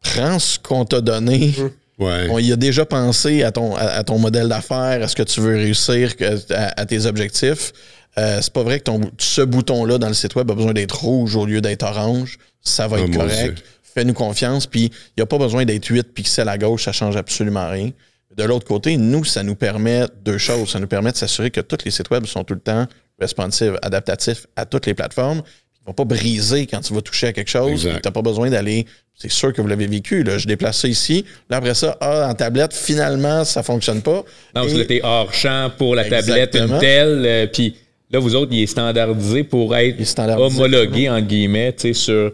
[0.00, 1.54] prends ce qu'on t'a donné.
[1.98, 5.40] On y a déjà pensé à ton, à, ton modèle d'affaires, à ce que tu
[5.40, 6.14] veux réussir,
[6.50, 7.72] à, tes objectifs.
[8.18, 10.98] Euh, c'est pas vrai que ton, ce bouton-là dans le site web a besoin d'être
[11.04, 12.38] rouge au lieu d'être orange.
[12.62, 13.62] Ça va être correct.
[13.82, 14.66] Fais-nous confiance.
[14.66, 16.84] Puis, il n'y a pas besoin d'être 8 pixels à gauche.
[16.84, 17.90] Ça change absolument rien.
[18.36, 20.70] De l'autre côté, nous, ça nous permet deux choses.
[20.70, 22.86] Ça nous permet de s'assurer que tous les sites web sont tout le temps
[23.18, 25.42] responsives, adaptatifs à toutes les plateformes.
[25.82, 27.82] Ne vont pas briser quand tu vas toucher à quelque chose.
[27.82, 28.86] Tu n'as pas besoin d'aller
[29.20, 30.22] c'est sûr que vous l'avez vécu.
[30.22, 30.38] Là.
[30.38, 31.26] Je déplace ça ici.
[31.50, 34.24] Là, après ça, ah, en tablette, finalement, ça fonctionne pas.
[34.56, 37.22] Non, vous hors champ pour la tablette, une telle.
[37.26, 37.76] Euh, puis
[38.10, 42.32] là, vous autres, il est standardisé pour être homologué, en guillemets, sur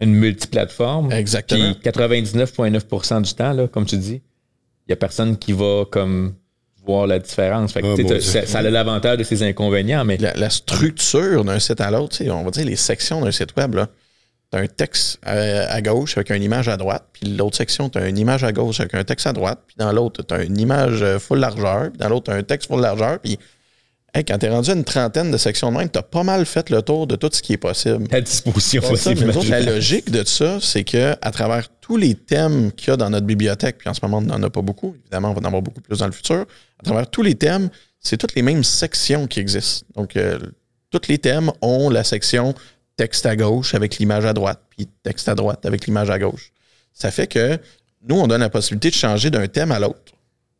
[0.00, 1.10] une multiplateforme.
[1.10, 1.74] Exactement.
[1.74, 4.22] Puis 99,9% du temps, là, comme tu dis,
[4.86, 6.34] il n'y a personne qui va comme
[6.88, 7.72] voir la différence.
[7.72, 10.16] Fait que, ah, ça, a l'avantage de ses inconvénients, mais.
[10.16, 13.88] La, structure d'un site à l'autre, on va dire les sections d'un site web, là.
[14.50, 18.08] T'as un texte à, gauche avec une image à droite, puis l'autre section, tu as
[18.08, 20.58] une image à gauche avec un texte à droite, puis dans l'autre, tu as une
[20.58, 23.38] image euh, full largeur, puis dans l'autre, tu as un texte full largeur, puis
[24.24, 26.46] quand tu es rendu à une trentaine de sections de même, tu as pas mal
[26.46, 28.06] fait le tour de tout ce qui est possible.
[28.10, 28.82] À disposition
[29.48, 33.10] La logique de ça, c'est que à travers tous les thèmes qu'il y a dans
[33.10, 35.44] notre bibliothèque, puis en ce moment, on n'en a pas beaucoup, évidemment, on va en
[35.44, 36.46] avoir beaucoup plus dans le futur.
[36.78, 39.86] À travers tous les thèmes, c'est toutes les mêmes sections qui existent.
[39.96, 40.38] Donc, euh,
[40.90, 42.54] tous les thèmes ont la section
[42.96, 46.52] texte à gauche avec l'image à droite, puis texte à droite avec l'image à gauche.
[46.92, 47.58] Ça fait que
[48.06, 50.12] nous, on donne la possibilité de changer d'un thème à l'autre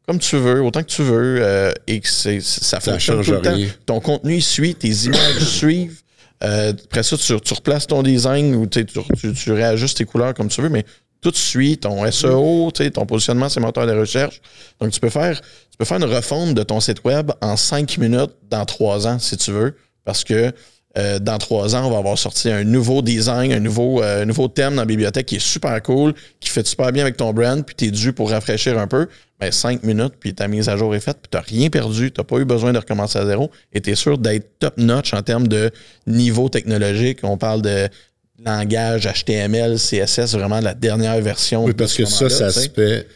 [0.09, 3.43] comme tu veux, autant que tu veux, euh, et que ça, ça fonctionne tout le
[3.43, 3.55] temps.
[3.85, 6.01] Ton contenu suit, tes images suivent.
[6.43, 10.63] Euh, après ça, tu, replaces ton design ou tu, tu, réajustes tes couleurs comme tu
[10.63, 10.87] veux, mais
[11.21, 14.41] tout suit ton SEO, ton positionnement, c'est moteur de recherche.
[14.81, 17.99] Donc, tu peux faire tu peux faire une refonte de ton site web en cinq
[17.99, 20.53] minutes dans trois ans, si tu veux, parce que
[20.97, 24.75] euh, dans trois ans, on va avoir sorti un nouveau design, un nouveau, nouveau thème
[24.75, 27.77] dans la bibliothèque qui est super cool, qui fait super bien avec ton brand, puis
[27.77, 30.95] tu es dû pour rafraîchir un peu ben, cinq minutes, puis ta mise à jour
[30.95, 33.27] est faite, puis tu n'as rien perdu, tu n'as pas eu besoin de recommencer à
[33.27, 35.71] zéro, et tu es sûr d'être top-notch en termes de
[36.07, 37.21] niveau technologique.
[37.23, 37.89] On parle de
[38.45, 41.65] langage HTML, CSS, vraiment la dernière version.
[41.65, 43.07] Oui, parce que ça, ça se fait.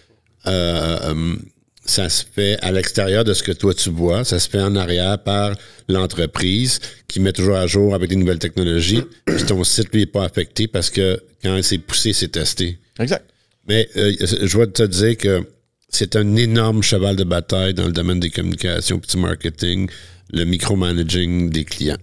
[0.47, 1.37] Euh, euh,
[1.85, 4.77] ça se fait à l'extérieur de ce que toi tu vois, ça se fait en
[4.77, 5.55] arrière par
[5.89, 9.03] l'entreprise qui met toujours à jour avec des nouvelles technologies.
[9.27, 12.79] Puis ton site lui est pas affecté parce que quand c'est poussé, c'est testé.
[12.99, 13.25] Exact.
[13.69, 15.47] Mais euh, je vais te dire que
[15.89, 19.89] c'est un énorme cheval de bataille dans le domaine des communications, petit marketing,
[20.33, 21.99] le micromanaging des clients.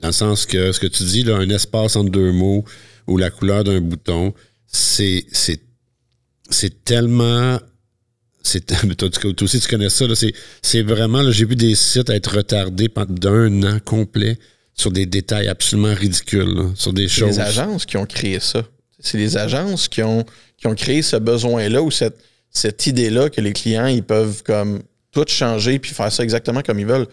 [0.00, 2.64] Dans le sens que ce que tu dis, là, un espace entre deux mots
[3.06, 4.34] ou la couleur d'un bouton,
[4.66, 5.60] c'est, c'est,
[6.48, 7.60] c'est tellement
[8.42, 9.08] c'est toi,
[9.42, 13.62] aussi tu connais ça c'est c'est vraiment j'ai vu des sites être retardés pendant d'un
[13.64, 14.38] an complet
[14.74, 18.62] sur des détails absolument ridicules sur des choses les agences qui ont créé ça
[18.98, 20.24] c'est les agences qui ont
[20.56, 22.18] qui ont créé ce besoin là ou cette
[22.50, 26.78] cette idée-là que les clients, ils peuvent comme tout changer puis faire ça exactement comme
[26.78, 27.06] ils veulent.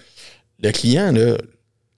[0.61, 1.37] Le client, là,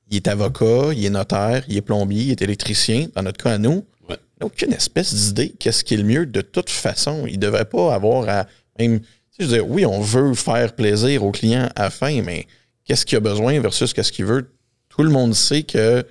[0.09, 3.07] il est avocat, il est notaire, il est plombier, il est électricien.
[3.15, 6.25] Dans notre cas, à nous, il n'a aucune espèce d'idée qu'est-ce qui est le mieux
[6.25, 7.25] de toute façon.
[7.27, 8.99] Il ne devrait pas avoir à même.
[9.39, 12.45] Je veux dire, oui, on veut faire plaisir au client à la fin, mais
[12.83, 14.51] qu'est-ce qu'il a besoin versus qu'est-ce qu'il veut?
[14.89, 16.05] Tout le monde sait que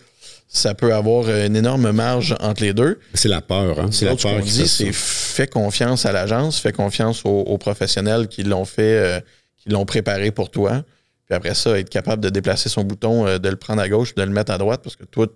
[0.48, 2.98] ça peut avoir une énorme marge entre les deux.
[3.12, 3.90] C'est la peur, hein?
[3.92, 4.40] C'est la peur.
[4.40, 9.20] dit, c'est fais confiance à l'agence, fais confiance aux, professionnels qui l'ont fait, euh,
[9.58, 10.82] qui l'ont préparé pour toi.
[11.26, 14.14] Puis après ça, être capable de déplacer son bouton, euh, de le prendre à gauche,
[14.14, 15.26] de le mettre à droite parce que toi,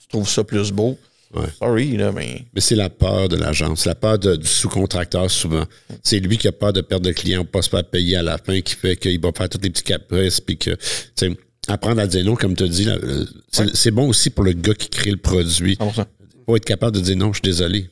[0.00, 0.98] tu trouves ça plus beau.
[1.58, 2.44] Sorry, là, mais.
[2.54, 5.64] Mais c'est la peur de l'agence, la peur du sous-contracteur souvent.
[6.02, 8.38] C'est lui qui a peur de perdre de clients, pas se faire payer à la
[8.38, 10.76] fin, qui fait qu'il va faire tous les petits caprices, puis que,
[11.68, 12.88] apprendre à dire non, comme tu as dit,
[13.50, 15.78] c'est bon aussi pour le gars qui crée le produit.
[16.46, 17.88] Faut être capable de dire non, je suis désolé.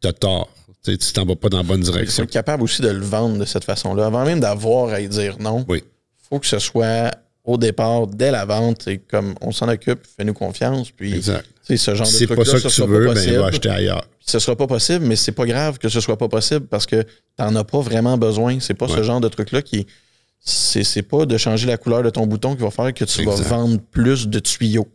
[0.00, 0.50] Tu as tort.
[0.84, 2.24] Tu t'en vas pas dans la bonne direction.
[2.24, 4.06] Faut être capable aussi de le vendre de cette façon-là.
[4.06, 5.82] Avant même d'avoir à y dire non, il
[6.28, 7.12] faut que ce soit
[7.44, 10.90] au départ, dès la vente, et comme on s'en occupe, fais-nous confiance.
[10.90, 11.46] Puis, exact.
[11.62, 14.06] ce genre de c'est pas ça que tu veux, ben, va acheter ailleurs.
[14.20, 17.04] Ce sera pas possible, mais c'est pas grave que ce soit pas possible parce que
[17.36, 18.60] t'en as pas vraiment besoin.
[18.60, 19.86] C'est pas ce genre de truc-là qui,
[20.44, 23.34] c'est pas de changer la couleur de ton bouton qui va faire que tu vas
[23.34, 24.88] vendre plus de tuyaux.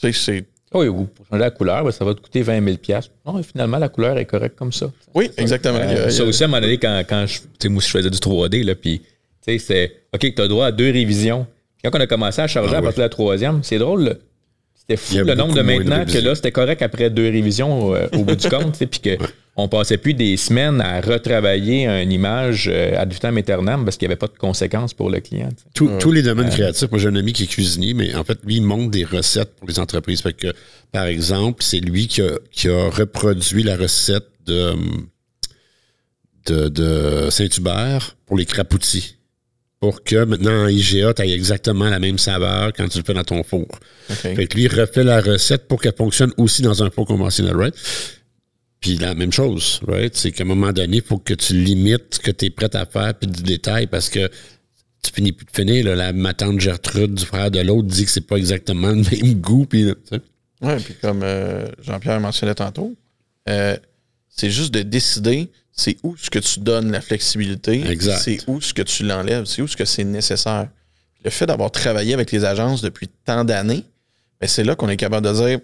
[0.00, 0.44] Tu sais, c'est.
[0.74, 3.78] Oui, ou pour changer la couleur, ben, ça va te coûter 20 000 Non, finalement,
[3.78, 4.90] la couleur est correcte comme ça.
[5.14, 5.78] Oui, exactement.
[5.78, 8.64] Euh, ça aussi, à un moment donné, quand, quand je, moi, je faisais du 3D,
[8.64, 9.06] là, puis, tu
[9.42, 11.46] sais, c'est OK, tu as droit à deux révisions.
[11.84, 14.18] Quand on a commencé à charger ah à partir de la troisième, c'est drôle,
[14.74, 18.24] c'était fou le nombre de maintenant que là, c'était correct après deux révisions euh, au
[18.24, 19.18] bout du compte, puis que
[19.54, 24.08] on passait plus des semaines à retravailler une image euh, ad vitam aeternam parce qu'il
[24.08, 25.50] n'y avait pas de conséquences pour le client.
[25.74, 28.56] tous les domaines créatifs, moi j'ai un ami qui est cuisinier, mais en fait, lui,
[28.56, 30.22] il monte des recettes pour les entreprises.
[30.22, 30.54] Fait que,
[30.90, 34.72] par exemple, c'est lui qui a, reproduit la recette de,
[36.46, 39.16] de, Saint-Hubert pour les crapoutis.
[39.82, 43.14] Pour que maintenant en IGA, tu aies exactement la même saveur quand tu le fais
[43.14, 43.66] dans ton four.
[44.06, 47.56] Fait que lui, il refait la recette pour qu'elle fonctionne aussi dans un four conventionnel,
[47.56, 47.74] right?
[48.78, 50.16] Puis la même chose, right?
[50.16, 52.70] C'est qu'à un moment donné, il faut que tu limites ce que tu es prêt
[52.76, 54.28] à faire, puis du détail, parce que
[55.02, 55.84] tu finis plus de finir.
[55.84, 59.02] Là, la, ma tante Gertrude du frère de l'autre dit que c'est pas exactement le
[59.02, 59.66] même goût.
[59.66, 59.92] Puis,
[60.60, 62.94] oui, puis comme euh, Jean-Pierre mentionnait tantôt,
[63.48, 63.76] euh,
[64.28, 67.82] c'est juste de décider c'est où ce que tu donnes la flexibilité,
[68.18, 70.68] c'est où ce que tu l'enlèves, c'est où ce que c'est nécessaire.
[71.24, 73.84] Le fait d'avoir travaillé avec les agences depuis tant d'années,
[74.40, 75.60] ben c'est là qu'on est capable de dire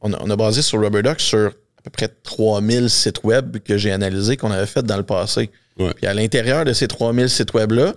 [0.00, 3.92] on a, basé sur Rubber Duck sur à peu près 3000 sites web que j'ai
[3.92, 5.50] analysés qu'on avait fait dans le passé.
[5.76, 7.94] Puis à l'intérieur de ces 3000 sites web-là,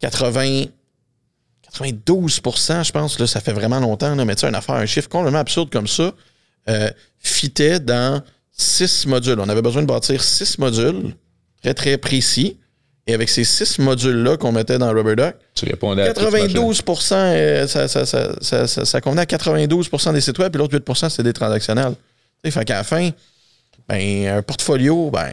[0.00, 0.64] 80,
[1.78, 4.86] 92% je pense, là, ça fait vraiment longtemps, là, mais tu sais, une affaire, un
[4.86, 6.12] chiffre complètement absurde comme ça,
[6.68, 8.22] euh, fitait dans
[8.60, 9.38] six modules.
[9.40, 11.14] On avait besoin de bâtir six modules
[11.62, 12.56] très, très précis.
[13.06, 14.92] Et avec ces six modules-là qu'on mettait dans
[15.54, 20.58] tu répondais 92 euh, ça, ça, ça, ça, convenait à 92% des sites web, puis
[20.60, 21.94] l'autre 8% c'était des transactionnels.
[22.44, 23.10] Fait qu'à la fin,
[23.88, 25.32] ben, un portfolio, ben.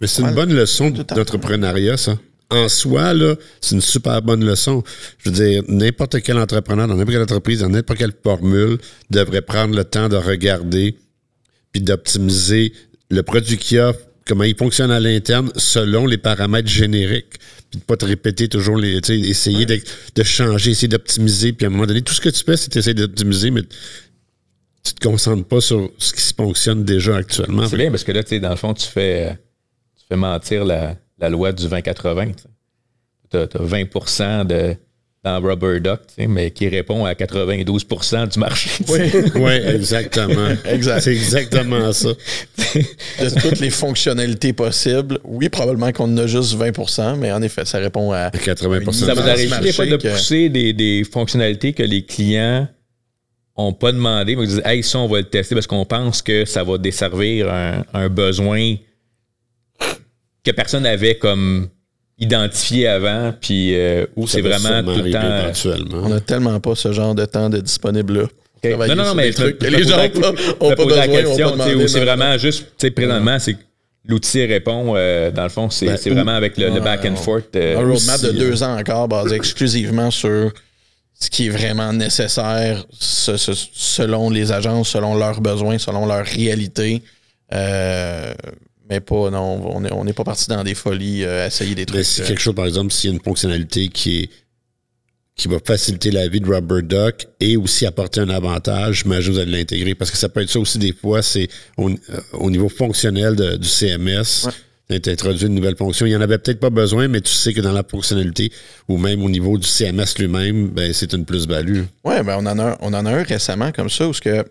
[0.00, 2.16] Mais c'est une bonne leçon d'entrepreneuriat, ça
[2.50, 4.82] en soi, là, c'est une super bonne leçon.
[5.18, 8.78] Je veux dire, n'importe quel entrepreneur dans n'importe quelle entreprise, dans n'importe quelle formule,
[9.10, 10.96] devrait prendre le temps de regarder
[11.76, 12.72] puis d'optimiser
[13.10, 13.92] le produit qu'il a,
[14.26, 17.34] comment il fonctionne à l'interne selon les paramètres génériques.
[17.70, 18.98] Puis de pas te répéter toujours les.
[19.28, 19.78] Essayer de,
[20.14, 21.52] de, changer, essayer d'optimiser.
[21.52, 24.94] Puis à un moment donné, tout ce que tu fais, c'est d'essayer d'optimiser, mais tu
[24.94, 27.66] te concentres pas sur ce qui fonctionne déjà actuellement.
[27.68, 29.36] C'est bien parce que là, tu sais, dans le fond, tu fais,
[29.98, 32.34] tu fais mentir la la loi du 20-80.
[33.30, 34.76] Tu as, 20% de,
[35.26, 37.84] dans Rubber Duck, mais qui répond à 92
[38.32, 38.70] du marché.
[39.34, 40.50] Oui, exactement.
[41.00, 42.10] C'est exactement ça.
[43.20, 47.64] de toutes les fonctionnalités possibles, oui, probablement qu'on en a juste 20% mais en effet,
[47.64, 51.82] ça répond à 80 Ça vous arrive des fois de pousser des, des, fonctionnalités que
[51.82, 52.68] les clients
[53.58, 56.22] n'ont pas demandé, mais ils disent Hey, ça, on va le tester parce qu'on pense
[56.22, 58.76] que ça va desservir un, un besoin
[60.44, 61.68] que personne n'avait comme
[62.18, 65.98] identifié avant, puis euh, où c'est vraiment tout le temps.
[66.02, 68.26] On n'a tellement pas ce genre de temps de disponible là.
[68.64, 70.96] Non, non, non, mais trucs les gens n'ont pas, besoin.
[70.96, 73.56] la question, où c'est vraiment juste, tu sais, présentement, c'est
[74.08, 77.54] l'outil répond, euh, dans le fond, c'est ben, vraiment avec le, back and forth.
[77.56, 80.52] Euh, un roadmap de deux ans encore basé exclusivement sur
[81.18, 87.02] ce qui est vraiment nécessaire selon les agences, selon leurs besoins, selon leur réalité.
[87.52, 88.34] Euh,
[88.88, 92.04] mais pas, non, on n'est pas parti dans des folies à euh, essayer des trucs.
[92.04, 92.26] c'est euh.
[92.26, 94.30] quelque chose, par exemple, s'il y a une fonctionnalité qui est
[95.34, 99.38] qui va faciliter la vie de Rubber Duck et aussi apporter un avantage, j'imagine vous
[99.38, 99.94] allez l'intégrer.
[99.94, 103.68] Parce que ça peut être ça aussi des fois, c'est au, euh, niveau fonctionnel du
[103.68, 104.46] CMS.
[104.88, 105.10] Ouais.
[105.10, 106.06] introduit une nouvelle fonction.
[106.06, 108.50] Il n'y en avait peut-être pas besoin, mais tu sais que dans la fonctionnalité
[108.88, 111.82] ou même au niveau du CMS lui-même, ben, c'est une plus-value.
[112.04, 114.42] Oui, ben on en a on en a un récemment comme ça où ce que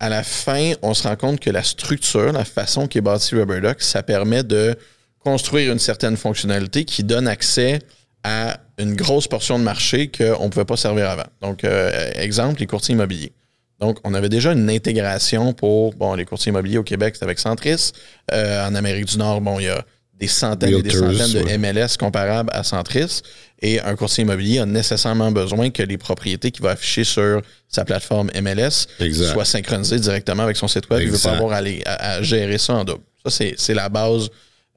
[0.00, 3.34] à la fin, on se rend compte que la structure, la façon qui est bâti
[3.34, 4.76] RubberDuck, ça permet de
[5.18, 7.80] construire une certaine fonctionnalité qui donne accès
[8.22, 11.26] à une grosse portion de marché qu'on ne pouvait pas servir avant.
[11.40, 13.32] Donc, euh, exemple, les courtiers immobiliers.
[13.80, 17.38] Donc, on avait déjà une intégration pour bon, les courtiers immobiliers au Québec, c'est avec
[17.38, 17.92] Centris.
[18.32, 19.84] Euh, en Amérique du Nord, bon, il y a
[20.18, 23.22] des centaines et des centaines de MLS comparables à Centris.
[23.60, 27.84] Et un courtier immobilier a nécessairement besoin que les propriétés qu'il va afficher sur sa
[27.84, 28.86] plateforme MLS
[29.32, 31.02] soient synchronisées directement avec son site web.
[31.02, 33.02] Il ne veut pas avoir à, gérer ça en double.
[33.26, 34.28] Ça, c'est la base.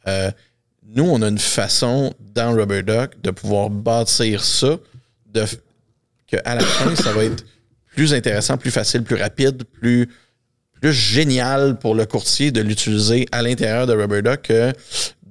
[0.08, 0.32] Euh,
[0.95, 4.77] nous, on a une façon dans RubberDuck de pouvoir bâtir ça,
[5.32, 5.45] de,
[6.27, 7.45] que à la fin, ça va être
[7.95, 10.10] plus intéressant, plus facile, plus rapide, plus,
[10.82, 14.73] plus génial pour le courtier de l'utiliser à l'intérieur de RubberDuck que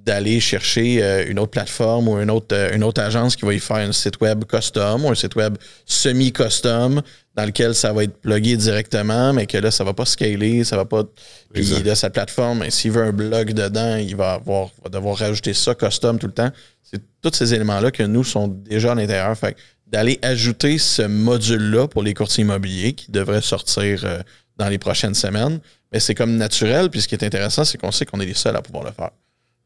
[0.04, 3.54] d'aller chercher euh, une autre plateforme ou une autre, euh, une autre agence qui va
[3.54, 7.02] y faire un site web custom ou un site web semi-custom
[7.34, 10.76] dans lequel ça va être plugué directement, mais que là, ça va pas scaler, ça
[10.76, 11.04] va pas.
[11.52, 15.54] Puis là, sa plateforme, s'il veut un blog dedans, il va avoir va devoir rajouter
[15.54, 16.50] ça custom tout le temps.
[16.82, 19.36] C'est tous ces éléments-là que nous sont déjà à l'intérieur.
[19.36, 24.20] Fait d'aller ajouter ce module-là pour les courtiers immobiliers qui devrait sortir euh,
[24.56, 25.58] dans les prochaines semaines,
[25.92, 26.90] mais c'est comme naturel.
[26.90, 28.92] Puis ce qui est intéressant, c'est qu'on sait qu'on est les seuls à pouvoir le
[28.92, 29.10] faire.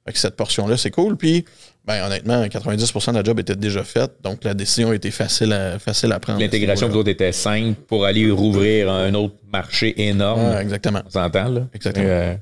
[0.07, 1.17] Fait cette portion-là, c'est cool.
[1.17, 1.45] Puis,
[1.87, 4.13] ben, honnêtement, 90% de la job était déjà faite.
[4.23, 6.41] Donc, la décision était facile à, facile à prendre.
[6.41, 10.59] L'intégration vous autres était simple pour aller rouvrir un autre marché énorme.
[10.59, 11.03] exactement.
[11.07, 11.69] On s'entend, là?
[11.73, 12.07] Exactement.
[12.07, 12.37] Euh,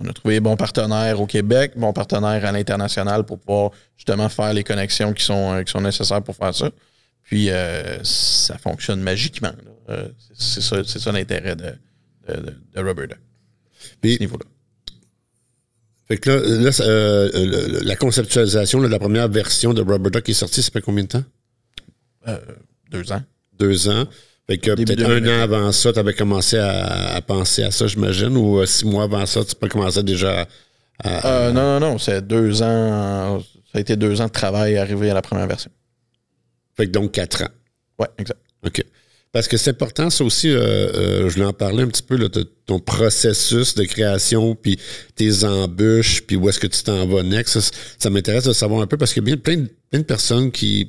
[0.00, 4.52] on a trouvé bons partenaires au Québec, bons partenaires à l'international pour pouvoir justement faire
[4.52, 6.70] les connexions qui sont, euh, qui sont nécessaires pour faire ça.
[7.22, 9.52] Puis, euh, ça fonctionne magiquement.
[10.36, 11.72] c'est ça, ça l'intérêt de,
[12.28, 13.18] de, de, Rubber Duck.
[13.18, 14.44] à ce niveau-là.
[16.08, 20.62] Fait que là, euh, la conceptualisation de la première version de Rubber Duck est sortie,
[20.62, 21.24] ça fait combien de temps?
[22.28, 22.38] Euh,
[22.90, 23.22] deux ans.
[23.58, 24.04] Deux ans.
[24.46, 28.36] Fait que peut-être un an avant ça, tu avais commencé à, penser à ça, j'imagine,
[28.36, 30.46] ou euh, six mois avant ça, tu peux commencer déjà
[31.02, 31.50] à.
[31.52, 33.40] non, non, non, c'est deux ans.
[33.72, 35.70] Ça a été deux ans de travail arrivé à la première version.
[36.76, 37.50] Fait que donc quatre ans.
[37.98, 38.40] Ouais, exact.
[38.66, 38.84] OK.
[39.34, 42.16] Parce que c'est important, ça aussi, euh, euh, je voulais en parler un petit peu,
[42.16, 42.28] là,
[42.66, 44.78] ton processus de création, puis
[45.16, 47.58] tes embûches, puis où est-ce que tu t'en vas next.
[47.98, 50.04] Ça, m'intéresse de savoir un peu parce qu'il y a bien plein de, plein de
[50.04, 50.88] personnes qui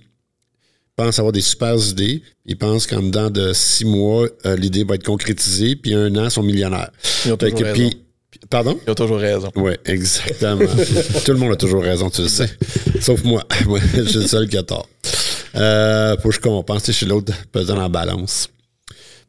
[0.96, 4.94] pensent avoir des super idées, ils pensent qu'en dedans de six mois, euh, l'idée va
[4.94, 6.92] être concrétisée, puis un an, ils sont millionnaires.
[7.26, 7.90] Ils ont toujours raison.
[8.52, 8.80] pardon?
[8.86, 9.52] Ils ont toujours raison.
[9.56, 10.68] Oui, exactement.
[11.26, 12.52] Tout le monde a toujours raison, tu le sais.
[13.02, 13.44] Sauf moi.
[13.66, 14.88] moi je suis le seul qui a tort.
[15.56, 16.86] Euh, faut que je compense.
[16.88, 18.50] Je suis l'autre pesant en balance.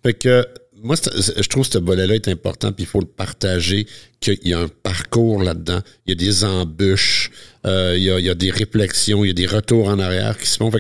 [0.03, 0.47] Fait que
[0.83, 3.87] moi, je trouve que ce volet-là est important, puis il faut le partager,
[4.21, 7.31] qu'il y a un parcours là-dedans, il y a des embûches,
[7.67, 10.59] euh, il, y a, des réflexions, il y a des retours en arrière qui se
[10.59, 10.71] font.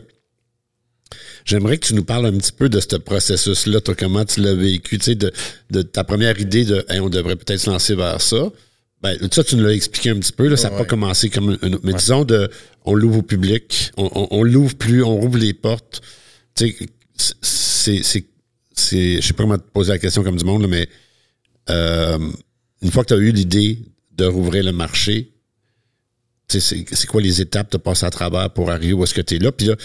[1.45, 4.99] J'aimerais que tu nous parles un petit peu de ce processus-là, comment tu l'as vécu,
[4.99, 8.51] tu sais, de, ta première idée de on devrait peut-être se lancer vers ça.
[9.07, 11.57] Ben, ça, tu nous l'as expliqué un petit peu, là, ça n'a pas commencé comme
[11.63, 12.51] une, Mais disons, de,
[12.85, 16.03] on l'ouvre au public, on, on, l'ouvre plus, on rouvre les portes.
[16.57, 16.75] Tu
[17.15, 18.27] sais, c'est
[18.77, 20.89] je sais pas comment te poser la question comme du monde, mais
[21.71, 22.19] euh,
[22.83, 23.79] une fois que tu as eu l'idée
[24.11, 25.33] de rouvrir le marché,
[26.49, 29.39] c'est, quoi les étapes de passer à travers pour arriver où est-ce que tu es
[29.39, 29.77] là, puis là,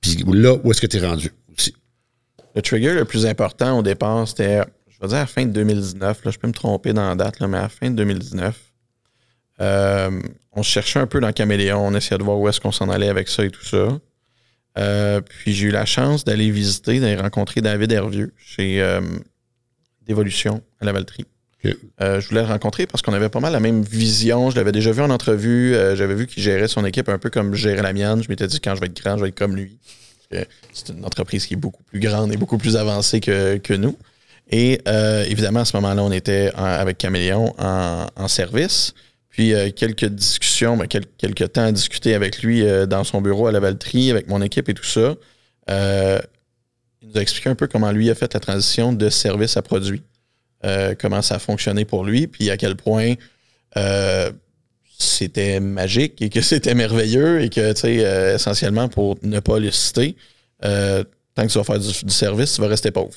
[0.00, 1.74] puis là, où est-ce que tu es rendu aussi?
[2.56, 4.62] Le trigger le plus important au départ, c'était,
[4.98, 7.14] je vais dire à la fin de 2019, là, je peux me tromper dans la
[7.14, 8.56] date, là, mais à la fin de 2019,
[9.60, 10.22] euh,
[10.52, 13.08] on cherchait un peu dans Caméléon, on essayait de voir où est-ce qu'on s'en allait
[13.08, 13.98] avec ça et tout ça.
[14.78, 19.00] Euh, puis j'ai eu la chance d'aller visiter, d'aller rencontrer David Hervieux chez euh,
[20.06, 21.26] Dévolution à la Valtrie.
[21.64, 24.48] Je voulais le rencontrer parce qu'on avait pas mal la même vision.
[24.48, 25.74] Je l'avais déjà vu en entrevue.
[25.94, 28.22] J'avais vu qu'il gérait son équipe un peu comme je gérais la mienne.
[28.22, 29.78] Je m'étais dit quand je vais être grand, je vais être comme lui.
[30.72, 33.96] C'est une entreprise qui est beaucoup plus grande et beaucoup plus avancée que, nous.
[34.50, 34.80] Et
[35.28, 38.94] évidemment, à ce moment-là, on était avec Caméléon en service.
[39.38, 43.46] Puis euh, quelques discussions, ben, quelques, temps à discuter avec lui euh, dans son bureau
[43.46, 45.14] à la Valtrie, avec mon équipe et tout ça.
[45.70, 46.18] Euh,
[47.00, 49.62] il nous a expliqué un peu comment lui a fait la transition de service à
[49.62, 50.02] produit,
[50.98, 53.14] comment ça a fonctionné pour lui, puis à quel point
[54.98, 59.70] c'était magique et que c'était merveilleux et que, tu sais, essentiellement, pour ne pas le
[59.70, 60.16] citer,
[60.60, 63.14] tant que tu vas faire du, service, tu vas rester pauvre.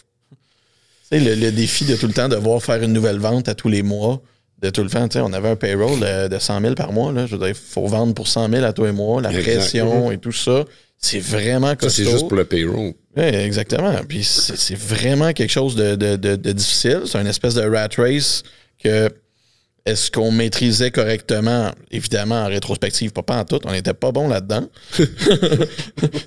[1.12, 3.84] Le, le, défi de tout le temps devoir faire une nouvelle vente à tous les
[3.84, 4.22] mois,
[4.62, 5.08] de tout le temps.
[5.16, 7.12] On avait un payroll de, 100 000 par mois.
[7.12, 7.26] Là.
[7.26, 10.12] Je veux dire, il faut vendre pour 100 000 à tous les mois, la pression
[10.12, 10.66] et tout ça.
[10.98, 11.90] C'est vraiment costaud.
[11.90, 12.94] Ça, c'est juste pour le payroll.
[13.18, 13.94] Oui, exactement.
[14.08, 17.02] Puis c'est vraiment quelque chose de, difficile.
[17.06, 18.44] C'est une espèce de rat race
[18.82, 19.10] que
[19.86, 21.72] est-ce qu'on maîtrisait correctement?
[21.90, 23.60] Évidemment, en rétrospective, pas, en tout.
[23.66, 24.68] On n'était pas bon là-dedans.
[24.96, 25.06] tu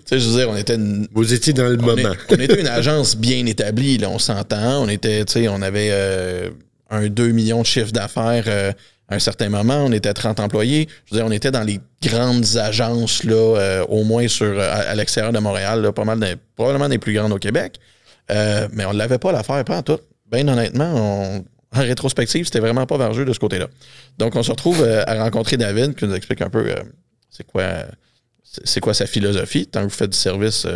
[0.07, 0.79] sais, je veux dire, on était...
[1.13, 2.15] Vous étiez dans le moment.
[2.31, 4.83] on était une agence bien établie, là, on s'entend.
[4.83, 5.91] On était, tu sais, on avait...
[5.93, 6.51] Euh,
[6.91, 8.71] un 2 millions de chiffre d'affaires euh,
[9.09, 9.85] à un certain moment.
[9.85, 10.89] On était 30 employés.
[11.07, 14.95] Je veux dire, on était dans les grandes agences, là, euh, au moins sur, à,
[14.95, 17.79] l'extérieur de Montréal, pas mal probablement des plus grandes au Québec.
[18.29, 19.99] Mais on ne l'avait pas l'affaire, pas en tout.
[20.31, 21.43] Bien honnêtement,
[21.75, 23.69] en rétrospective, c'était vraiment pas vergeux de ce côté-là.
[24.19, 26.73] Donc, on se retrouve à rencontrer David qui nous explique un peu
[27.31, 27.87] c'est quoi
[28.65, 29.67] c'est quoi sa philosophie.
[29.67, 30.67] Tant que vous faites du service,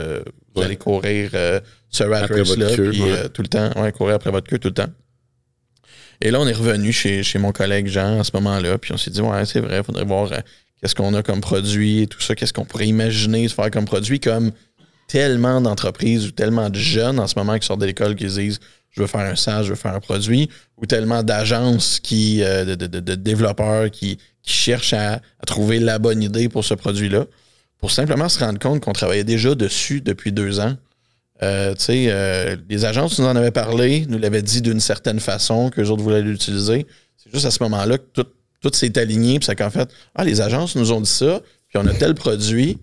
[0.55, 1.31] vous allez courir
[1.91, 4.91] ce rat race-là, tout le temps, ouais, courir après votre queue tout le temps.
[6.21, 9.11] Et là, on est revenu chez, mon collègue Jean à ce moment-là, puis on s'est
[9.11, 10.39] dit, ouais, c'est vrai, il faudrait voir euh,
[10.81, 13.85] qu'est-ce qu'on a comme produit et tout ça, qu'est-ce qu'on pourrait imaginer se faire comme
[13.85, 14.51] produit, comme
[15.07, 18.41] tellement d'entreprises ou tellement de jeunes en ce moment qui sortent de l'école qui se
[18.41, 18.61] disent,
[18.91, 22.77] je veux faire un SaaS, je veux faire un produit, ou tellement d'agences qui, euh,
[22.77, 27.27] de, développeurs qui, cherchent à, trouver la bonne idée pour ce produit-là,
[27.79, 30.75] pour simplement se rendre compte qu'on travaillait déjà dessus depuis deux ans
[31.43, 35.89] euh, euh, les agences nous en avaient parlé, nous l'avaient dit d'une certaine façon, qu'eux
[35.89, 36.87] autres voulaient l'utiliser.
[37.17, 38.23] C'est juste à ce moment-là que
[38.61, 41.79] tout, s'est aligné, puis c'est qu'en fait, ah, les agences nous ont dit ça, puis
[41.79, 42.79] on a tel produit,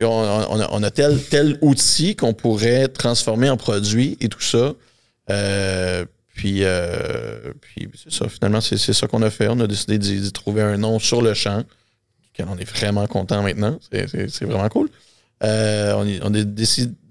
[0.00, 4.72] on, a, tel, tel outil qu'on pourrait transformer en produit et tout ça.
[5.30, 6.04] Euh,
[6.34, 6.64] puis,
[7.60, 9.48] puis c'est ça, finalement, c'est ça qu'on a fait.
[9.48, 11.64] On a décidé d'y trouver un nom sur le champ,
[12.48, 13.78] on est vraiment content maintenant.
[13.92, 14.88] C'est vraiment cool.
[15.42, 16.42] on, on a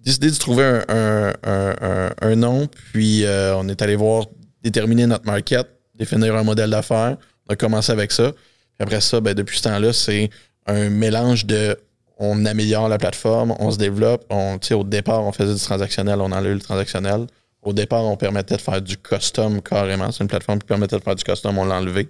[0.09, 4.25] décidé de trouver un, nom, puis euh, on est allé voir,
[4.63, 7.17] déterminer notre market, définir un modèle d'affaires.
[7.47, 8.31] On a commencé avec ça.
[8.31, 10.29] Puis après ça, ben, depuis ce temps-là, c'est
[10.65, 11.77] un mélange de
[12.21, 14.25] on améliore la plateforme, on se développe.
[14.29, 17.27] On, au départ, on faisait du transactionnel, on enlève le transactionnel.
[17.61, 20.11] Au départ, on permettait de faire du custom carrément.
[20.11, 22.09] C'est une plateforme qui permettait de faire du custom, on l'a enlevé.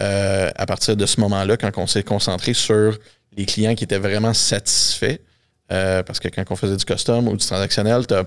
[0.00, 2.96] Euh, à partir de ce moment-là, quand on s'est concentré sur
[3.36, 5.18] les clients qui étaient vraiment satisfaits,
[5.72, 8.24] euh, parce que quand on faisait du custom ou du transactionnel, tu as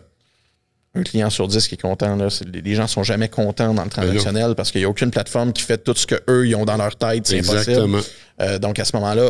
[0.96, 2.16] un client sur 10 qui est content.
[2.16, 2.28] Là.
[2.52, 5.54] les gens sont jamais contents dans le ben transactionnel parce qu'il n'y a aucune plateforme
[5.54, 7.28] qui fait tout ce qu'eux, ils ont dans leur tête.
[7.28, 8.02] C'est impossible.
[8.42, 9.30] Euh, donc, à ce moment-là,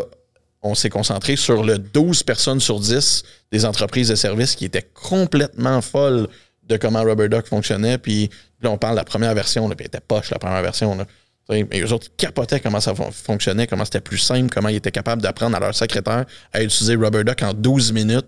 [0.62, 4.88] on s'est concentré sur le 12 personnes sur 10 des entreprises de services qui étaient
[4.94, 6.28] complètement folles
[6.70, 7.98] de comment Rubber Duck fonctionnait.
[7.98, 8.30] Puis
[8.62, 10.96] là, on parle de la première version, là, puis elle était poche, la première version.
[10.96, 11.06] Là.
[11.50, 15.22] Mais eux autres capotaient comment ça fonctionnait, comment c'était plus simple, comment ils étaient capables
[15.22, 18.28] d'apprendre à leur secrétaire à utiliser RubberDuck en 12 minutes.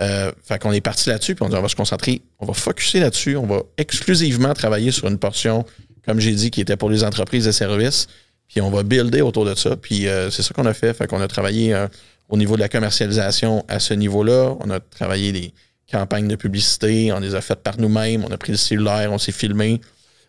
[0.00, 2.54] Euh, fait qu'on est parti là-dessus, puis on dit on va se concentrer, on va
[2.54, 5.64] focuser là-dessus, on va exclusivement travailler sur une portion,
[6.04, 8.08] comme j'ai dit, qui était pour les entreprises et services,
[8.48, 9.76] puis on va builder autour de ça.
[9.76, 10.94] Puis euh, c'est ça qu'on a fait.
[10.94, 11.86] Fait qu'on a travaillé euh,
[12.28, 14.56] au niveau de la commercialisation à ce niveau-là.
[14.60, 15.52] On a travaillé des
[15.92, 19.18] campagnes de publicité, on les a faites par nous-mêmes, on a pris le cellulaire, on
[19.18, 19.80] s'est filmé.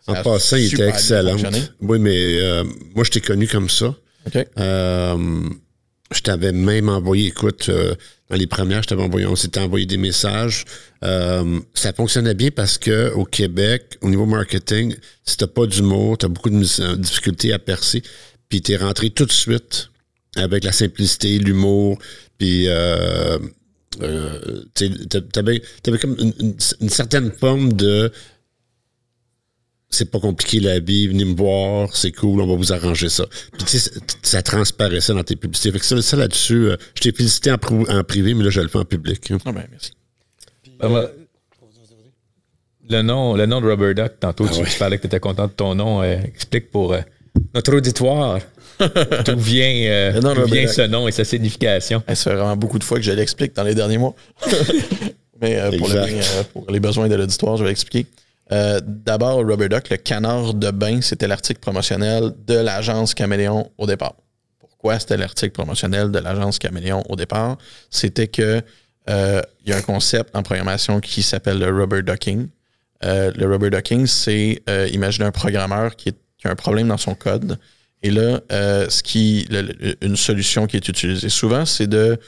[0.06, 1.36] En passant, il était excellent.
[1.80, 2.38] Oui, mais
[2.94, 3.94] moi, je t'ai connu comme ça.
[4.26, 4.46] OK.
[4.56, 7.70] je t'avais même envoyé, écoute,
[8.30, 10.64] dans les premières, je t'avais envoyé, on s'était envoyé des messages.
[11.04, 14.94] Euh, ça fonctionnait bien parce que au Québec, au niveau marketing,
[15.24, 18.02] si t'as pas d'humour, t'as beaucoup de difficultés à percer,
[18.48, 19.90] puis t'es rentré tout de suite
[20.36, 21.98] avec la simplicité, l'humour,
[22.38, 22.66] puis
[24.02, 28.12] euh, euh, t'avais, avais comme une, certaine forme de
[29.90, 33.26] c'est pas compliqué la vie, venez me voir, c'est cool, on va vous arranger ça.
[33.52, 33.90] Puis tu sais,
[34.22, 35.70] ça transparaissait dans tes publicités.
[35.70, 38.68] Fait que ça, ça là-dessus, euh, je t'ai félicité en, privé, mais là, je le
[38.68, 39.32] fais en public.
[39.44, 39.92] Ah ben, merci.
[40.80, 41.08] Ben,
[42.90, 45.46] le nom, le nom de Rubber Duck, tantôt, ah tu, parlais que tu étais content
[45.46, 46.02] de ton nom.
[46.02, 47.00] Euh, explique pour euh,
[47.54, 48.40] notre auditoire
[49.24, 50.12] d'où vient,
[50.46, 52.02] vient ce nom et sa signification.
[52.08, 54.14] ça fait vraiment beaucoup de fois que je l'explique dans les derniers mois.
[55.40, 55.90] mais pour,
[56.52, 58.06] pour, les besoins de l'auditoire, je vais l'expliquer.
[58.52, 63.86] Euh, d'abord, Rubber Duck, le canard de bain, c'était l'article promotionnel de l'agence Caméléon au
[63.86, 64.14] départ.
[64.58, 67.56] Pourquoi c'était l'article promotionnel de l'agence Caméléon au départ?
[67.90, 68.60] C'était que
[69.08, 72.48] euh, il y a un concept en programmation qui s'appelle le rubber ducking.
[73.04, 74.62] Euh, le rubber ducking, c'est
[74.92, 76.10] imaginer un programmeur qui,
[76.44, 77.58] a un problème dans son code.
[78.04, 79.48] Et là, ce qui,
[80.02, 82.18] une solution qui est utilisée souvent, c'est de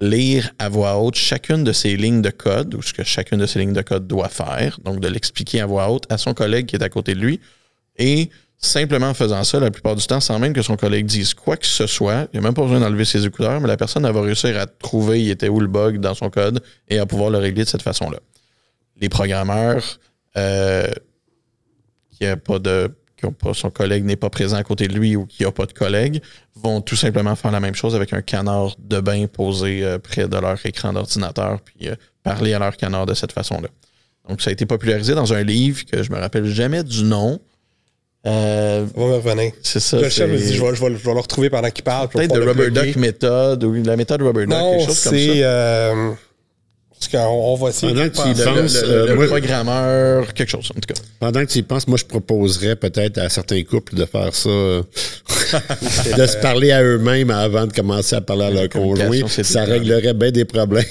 [0.00, 3.46] lire à voix haute chacune de ces lignes de code ou ce que chacune de
[3.46, 6.66] ces lignes de code doit faire, donc de l'expliquer à voix haute à son collègue
[6.66, 7.38] qui est à côté de lui.
[7.96, 8.28] Et
[8.58, 11.56] simplement en faisant ça, la plupart du temps, sans même que son collègue dise quoi
[11.56, 14.10] que ce soit, il n'y a même pas besoin d'enlever ses écouteurs, mais la personne
[14.10, 17.30] va réussir à trouver il était où le bug dans son code et à pouvoir
[17.30, 18.18] le régler de cette façon-là.
[19.00, 20.00] Les programmeurs
[20.36, 20.90] euh,
[22.10, 22.90] qui n'ont pas de
[23.28, 25.72] pas, son collègue n'est pas présent à côté de lui ou qui n'a pas de
[25.72, 26.22] collègue,
[26.54, 30.28] vont tout simplement faire la même chose avec un canard de bain posé euh, près
[30.28, 33.68] de leur écran d'ordinateur, puis euh, parler à leur canard de cette façon-là.
[34.28, 37.40] Donc, ça a été popularisé dans un livre que je me rappelle jamais du nom.
[38.26, 39.52] Euh, On va me revenir.
[39.62, 39.98] C'est ça.
[39.98, 42.08] Le chef me dit je vais, je, vais, le retrouver pendant qu'il parle.
[42.08, 45.10] Peut-être de Rubber Duck Method ou la méthode Rubber Duck, quelque chose comme ça.
[45.10, 46.20] c'est.
[47.00, 50.80] Parce qu'on va essayer Pendant que tu y penses, le, euh, programmeur, quelque chose, en
[50.80, 51.00] tout cas.
[51.18, 54.50] Pendant que tu y penses, moi, je proposerais peut-être à certains couples de faire ça,
[54.50, 54.82] euh,
[56.18, 59.26] de se parler à eux-mêmes avant de commencer à parler à leur conjoint.
[59.28, 60.84] Ça réglerait bien des problèmes.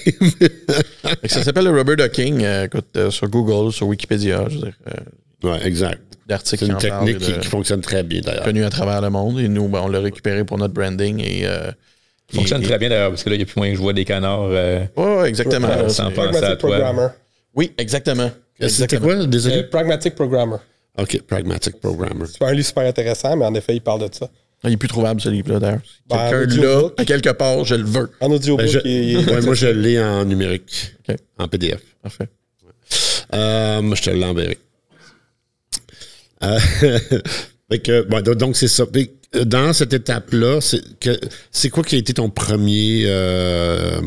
[1.25, 2.43] ça s'appelle le rubber ducking.
[2.43, 4.73] Euh, écoute, sur Google, sur Wikipédia, je veux dire.
[5.43, 6.01] oui, exact.
[6.43, 8.43] C'est une technique qui, fonctionne très bien, d'ailleurs.
[8.43, 9.39] Connu à travers le monde.
[9.39, 11.45] Et nous, ben, on l'a récupéré pour notre branding et
[12.33, 13.93] fonctionne très bien d'ailleurs, parce que là, il y a plus moyen que je vois
[13.93, 14.49] des canards.
[14.51, 15.67] Euh, oui, exactement.
[15.67, 16.69] Euh, sans penser à toi.
[16.69, 17.07] Programmer.
[17.55, 18.31] Oui, exactement.
[18.67, 19.57] C'était quoi, désolé?
[19.57, 20.57] Euh, pragmatic Programmer.
[20.97, 22.25] OK, Pragmatic Programmer.
[22.27, 24.29] C'est un livre super intéressant, mais en effet, il parle de ça.
[24.61, 25.79] Ah, il est plus trouvable, ce livre-là, d'ailleurs.
[26.09, 28.11] Ben, Quelqu'un là, à quelque part, je le veux.
[28.19, 28.65] En audiobook.
[28.65, 30.95] Ben, je, moi, je le lis en numérique.
[31.37, 31.81] En PDF.
[32.03, 32.27] Parfait.
[33.33, 34.57] Euh, je te l'enverrai.
[36.43, 36.59] Euh,
[38.09, 38.85] bon, donc, c'est ça
[39.33, 40.59] dans cette étape-là,
[41.51, 44.01] c'est quoi qui a été ton premier euh,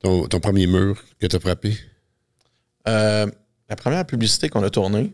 [0.00, 1.76] ton, premier mur que tu as frappé?
[2.88, 3.26] Euh,
[3.68, 5.12] la première publicité qu'on a tournée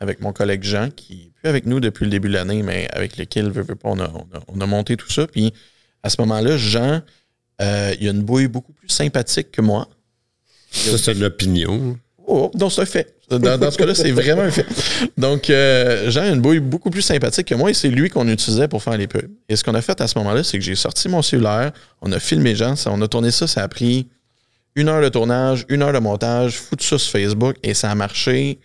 [0.00, 2.88] avec mon collègue Jean, qui n'est plus avec nous depuis le début de l'année, mais
[2.92, 3.52] avec lequel
[3.84, 4.10] on, a,
[4.48, 5.26] on, a, monté tout ça.
[5.26, 5.52] Puis
[6.02, 7.02] à ce moment-là, Jean,
[7.60, 9.88] euh, il a une bouille beaucoup plus sympathique que moi.
[10.70, 11.98] Ça, c'est une opinion.
[12.26, 13.17] Oh, donc c'est un fait.
[13.30, 14.66] Dans, ce cas-là, c'est vraiment un fait.
[15.18, 18.26] Donc, euh, Jean a une bouille beaucoup plus sympathique que moi et c'est lui qu'on
[18.26, 19.30] utilisait pour faire les pubs.
[19.48, 22.10] Et ce qu'on a fait à ce moment-là, c'est que j'ai sorti mon cellulaire, on
[22.12, 24.08] a filmé Jean, on a tourné ça, ça a pris
[24.74, 27.94] une heure de tournage, une heure de montage, foutu ça sur Facebook et ça a
[27.94, 28.58] marché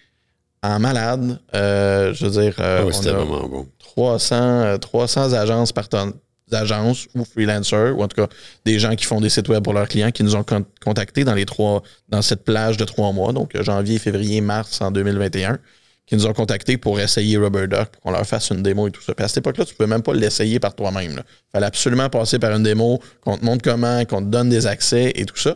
[0.62, 1.40] en malade.
[1.54, 3.68] Euh, je veux dire, euh, ah vraiment bon.
[3.80, 6.14] 300, 300 agences partenaires
[6.54, 8.28] agences ou freelancers, ou en tout cas
[8.66, 10.46] des gens qui font des sites web pour leurs clients, qui nous ont
[10.84, 14.82] contactés dans les trois, dans cette plage de trois mois, donc euh, janvier, février, mars
[14.82, 15.60] en 2021,
[16.06, 18.92] qui nous ont contactés pour essayer Rubber Duck, pour qu'on leur fasse une démo et
[18.92, 19.14] tout ça.
[19.14, 21.22] Puis à cette époque-là, tu ne pouvais même pas l'essayer par toi-même.
[21.22, 24.68] Il fallait absolument passer par une démo, qu'on te montre comment, qu'on te donne des
[24.68, 25.56] accès et tout ça.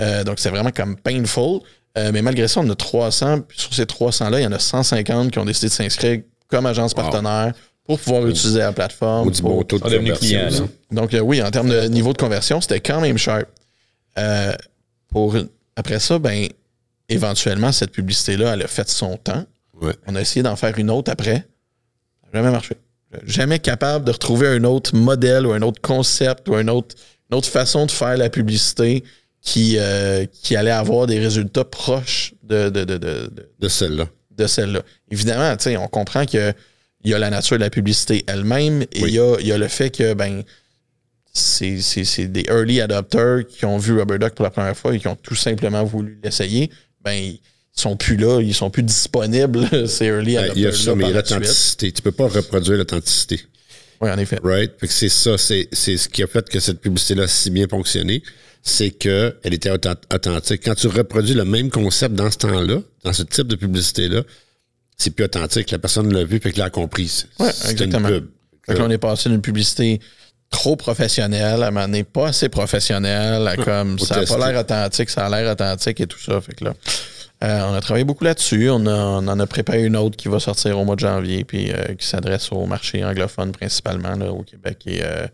[0.00, 1.60] Euh, donc c'est vraiment comme painful.
[1.96, 3.42] Euh, mais malgré ça, on a 300.
[3.42, 6.66] Puis sur ces 300-là, il y en a 150 qui ont décidé de s'inscrire comme
[6.66, 7.54] agence partenaire
[7.84, 9.30] pour pouvoir utiliser la plateforme.
[9.30, 10.68] du bon taux de conversion.
[10.90, 13.44] Donc, euh, oui, en termes de niveau de conversion, c'était quand même cher.
[14.18, 14.54] Euh,
[15.08, 15.36] pour,
[15.76, 16.48] après ça, ben,
[17.08, 19.44] éventuellement, cette publicité-là, elle a fait son temps.
[20.06, 21.34] On a essayé d'en faire une autre après.
[22.22, 22.76] Ça n'a jamais marché.
[23.26, 26.96] Jamais capable de retrouver un autre modèle ou un autre concept ou une autre,
[27.30, 29.04] une autre façon de faire la publicité
[29.40, 34.06] qui, euh, qui allait avoir des résultats proches de, de, de, de, de celle-là.
[34.30, 34.80] De celle-là.
[35.10, 36.52] Évidemment, on comprend que
[37.04, 39.52] il y a la nature de la publicité elle-même et il, y a, il y,
[39.52, 40.42] a, le fait que ben
[41.32, 45.08] c'est des early adopters qui ont vu Rubber Duck pour la première fois et qui
[45.08, 46.70] ont tout simplement voulu l'essayer.
[47.02, 47.40] Ben, ils
[47.72, 50.56] sont plus là, ils sont plus disponibles, ces early adopters.
[50.56, 51.92] il y a ça, mais l'authenticité.
[51.92, 53.40] Tu peux pas reproduire l'authenticité.
[54.00, 54.38] Oui, en effet.
[54.42, 54.72] Right?
[54.86, 58.22] c'est ça, c'est ce qui a fait que cette publicité-là a si bien fonctionné
[58.64, 60.62] c'est qu'elle était authentique.
[60.64, 64.22] Quand tu reproduis le même concept dans ce temps-là, dans ce type de publicité-là,
[64.96, 65.70] c'est plus authentique.
[65.70, 67.24] La personne l'a vu et qu'elle l'a compris.
[67.38, 68.08] Oui, exactement.
[68.08, 68.30] Une pub.
[68.80, 70.00] on est passé d'une publicité
[70.50, 75.26] trop professionnelle à un pas assez professionnelle, à comme ça n'a pas l'air authentique, ça
[75.26, 76.40] a l'air authentique et tout ça.
[76.40, 76.74] Fait que là,
[77.42, 78.70] euh, on a travaillé beaucoup là-dessus.
[78.70, 81.94] On, en a préparé une autre qui va sortir au mois de janvier, puis euh,
[81.94, 85.26] qui s'adresse au marché anglophone principalement au Québec et euh,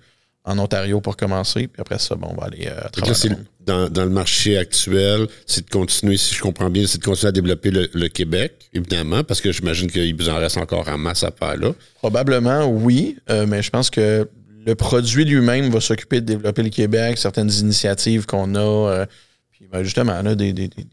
[0.45, 1.69] en Ontario pour commencer.
[1.69, 3.37] Puis après ça, bon, on va aller euh, travailler.
[3.67, 7.29] dans, dans, le marché actuel, c'est de continuer, si je comprends bien, c'est de continuer
[7.29, 11.25] à développer le, Québec, évidemment, parce que j'imagine qu'il vous en reste encore en masse
[11.25, 11.73] à faire là.
[11.97, 14.29] Probablement, oui, euh, mais je pense que
[14.67, 18.59] le produit lui-même va s'occuper de développer le Québec, certaines initiatives qu'on a.
[18.61, 19.07] Euh,
[19.51, 20.87] puis ben, justement, on a des, des, des,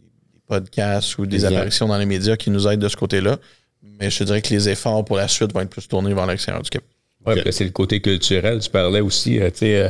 [0.47, 3.37] podcasts ou des apparitions dans les médias qui nous aident de ce côté-là.
[3.99, 6.25] Mais je te dirais que les efforts pour la suite vont être plus tournés vers
[6.25, 6.87] l'extérieur du Québec.
[7.27, 8.59] Oui, c'est le côté culturel.
[8.59, 9.89] Tu parlais aussi, euh, tu sais, euh,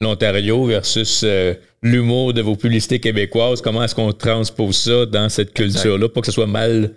[0.00, 3.60] l'Ontario versus euh, l'humour de vos publicités québécoises.
[3.60, 6.92] Comment est-ce qu'on transpose ça dans cette culture-là pour que ce soit mal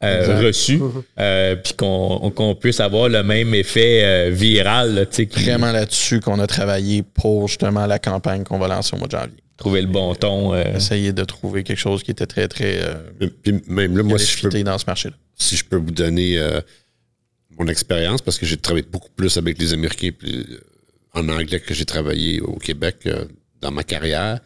[0.00, 0.80] reçu,
[1.16, 5.08] puis qu'on puisse avoir le même effet viral.
[5.10, 9.08] C'est vraiment là-dessus qu'on a travaillé pour justement la campagne qu'on va lancer au mois
[9.08, 9.36] de janvier.
[9.56, 10.54] Trouver le bon ton.
[10.54, 12.78] Essayer de trouver quelque chose qui était très, très.
[13.42, 15.16] puis même là, moi, si je peux, dans ce marché-là.
[15.34, 16.38] Si je peux vous donner
[17.58, 20.60] mon expérience parce que j'ai travaillé beaucoup plus avec les Américains euh,
[21.14, 23.24] en anglais que j'ai travaillé au Québec euh,
[23.60, 24.40] dans ma carrière.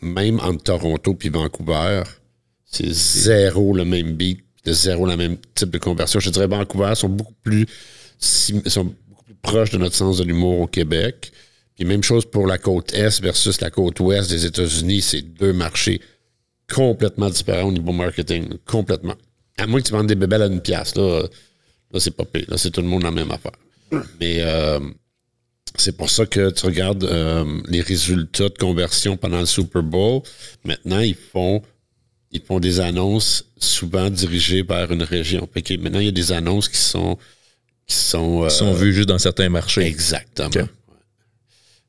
[0.00, 2.02] Même entre Toronto puis Vancouver,
[2.64, 6.20] c'est zéro le même beat, zéro le même type de conversion.
[6.20, 7.66] Je dirais Vancouver sont beaucoup plus
[8.18, 11.32] sont beaucoup plus proches de notre sens de l'humour au Québec.
[11.74, 15.52] Puis même chose pour la côte Est versus la côte Ouest des États-Unis, c'est deux
[15.52, 16.00] marchés
[16.72, 19.14] complètement différents au niveau marketing, complètement.
[19.58, 21.24] À moins que tu vendes des bébelles à une pièce, là,
[21.94, 22.44] Là, c'est pas pire.
[22.48, 23.52] Là, c'est tout le monde la même affaire.
[24.20, 24.80] Mais euh,
[25.76, 30.22] c'est pour ça que tu regardes euh, les résultats de conversion pendant le Super Bowl.
[30.64, 31.62] Maintenant, ils font
[32.32, 35.48] ils font des annonces souvent dirigées vers une région.
[35.54, 37.16] maintenant, il y a des annonces qui sont
[37.86, 39.82] qui sont, euh, sont vues juste dans certains marchés.
[39.82, 40.66] Exactement.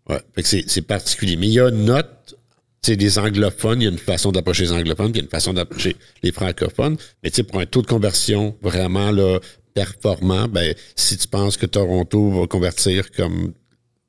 [0.07, 0.21] Ouais.
[0.43, 1.35] c'est particulier.
[1.35, 2.35] Mais il y a une note
[2.83, 5.25] c'est des anglophones, il y a une façon d'approcher les anglophones, puis il y a
[5.25, 6.97] une façon d'approcher les francophones.
[7.23, 9.39] Mais tu sais, pour un taux de conversion vraiment là,
[9.75, 13.53] performant, ben, si tu penses que Toronto va convertir comme,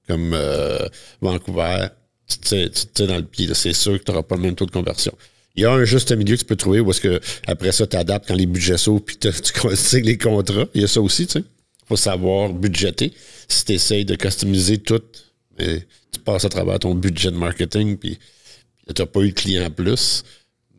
[0.08, 0.88] comme euh,
[1.20, 1.88] Vancouver,
[2.28, 3.52] tu sais dans le pied.
[3.52, 5.12] C'est sûr que tu n'auras pas le même taux de conversion.
[5.56, 7.86] Il y a un juste milieu que tu peux trouver où est-ce que après ça,
[7.86, 9.30] tu adaptes quand les budgets s'ouvrent puis tu
[9.74, 10.66] signes les contrats.
[10.74, 11.40] Il y a ça aussi, tu sais.
[11.40, 13.12] Il faut savoir budgéter.
[13.48, 15.02] Si tu essayes de customiser tout,
[15.58, 18.18] mais tu passes à travers ton budget de marketing puis
[18.94, 20.24] tu n'as pas eu de client en plus.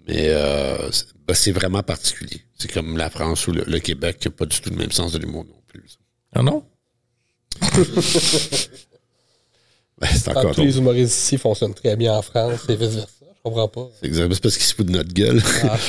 [0.07, 0.89] Mais euh,
[1.27, 2.41] ben, c'est vraiment particulier.
[2.57, 5.11] C'est comme la France ou le, Québec qui n'a pas du tout le même sens
[5.11, 5.99] de l'humour non plus.
[6.33, 6.63] Ah non?
[7.61, 7.73] ben,
[10.11, 13.07] c'est encore tous les humoristes ici fonctionnent très bien en France et vice-versa.
[13.21, 13.89] Je comprends pas.
[13.99, 15.41] C'est exactement parce qu'ils se foutent de notre gueule.
[15.63, 15.77] Ah.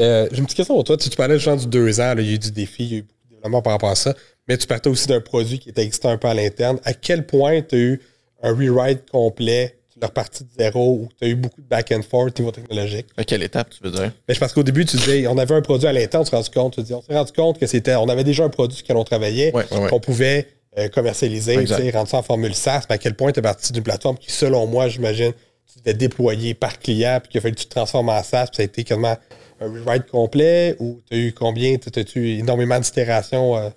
[0.00, 0.96] Euh, j'ai une petite question pour toi.
[0.96, 2.94] Tu, tu parlais genre du deux ans, il y a eu du défi, il y
[2.94, 4.12] a eu beaucoup de développement par rapport à ça.
[4.48, 6.80] Mais tu partais aussi d'un produit qui était existant un peu à l'interne.
[6.82, 8.00] À quel point tu as eu
[8.42, 12.02] un rewrite complet tu reparti de zéro ou tu as eu beaucoup de back and
[12.02, 13.06] forth niveau technologique.
[13.16, 14.12] À quelle étape tu veux dire?
[14.28, 16.36] Mais je pense qu'au début, tu disais, on avait un produit à l'interne, on s'est
[16.36, 18.84] rendu compte, tu on s'est rendu compte que c'était, on avait déjà un produit sur
[18.84, 19.52] lequel on travaillait,
[19.88, 21.56] qu'on pouvait euh, commercialiser,
[21.92, 24.32] rendre ça en formule SaaS, mais à quel point tu es parti d'une plateforme qui,
[24.32, 25.32] selon moi, j'imagine,
[25.72, 28.46] tu devais déployer par client, puis qu'il a fallu que tu te transformes en SaaS,
[28.46, 29.16] puis ça a été quasiment
[29.60, 33.56] un rewrite complet, ou tu as eu combien, tu as eu énormément d'itérations?
[33.56, 33.70] Euh?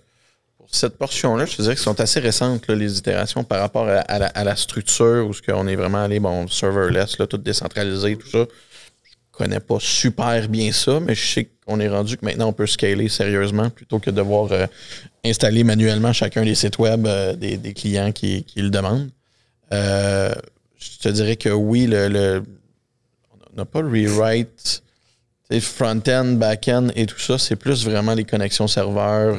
[0.69, 4.55] Cette portion-là, je te dirais qu'elles sont assez récentes, les itérations par rapport à, la,
[4.55, 8.45] structure où ce qu'on est vraiment allé, bon, serverless, là, tout décentralisé, tout ça.
[8.49, 12.53] Je connais pas super bien ça, mais je sais qu'on est rendu que maintenant on
[12.53, 14.65] peut scaler sérieusement plutôt que de devoir euh,
[15.23, 19.09] installer manuellement chacun des sites web euh, des, clients qui, le demandent.
[19.73, 20.33] Euh,
[20.79, 22.43] je te dirais que oui, le,
[23.31, 24.81] on n'a pas le rewrite
[25.61, 29.37] front-end, back-end et tout ça, c'est plus vraiment les connexions serveurs,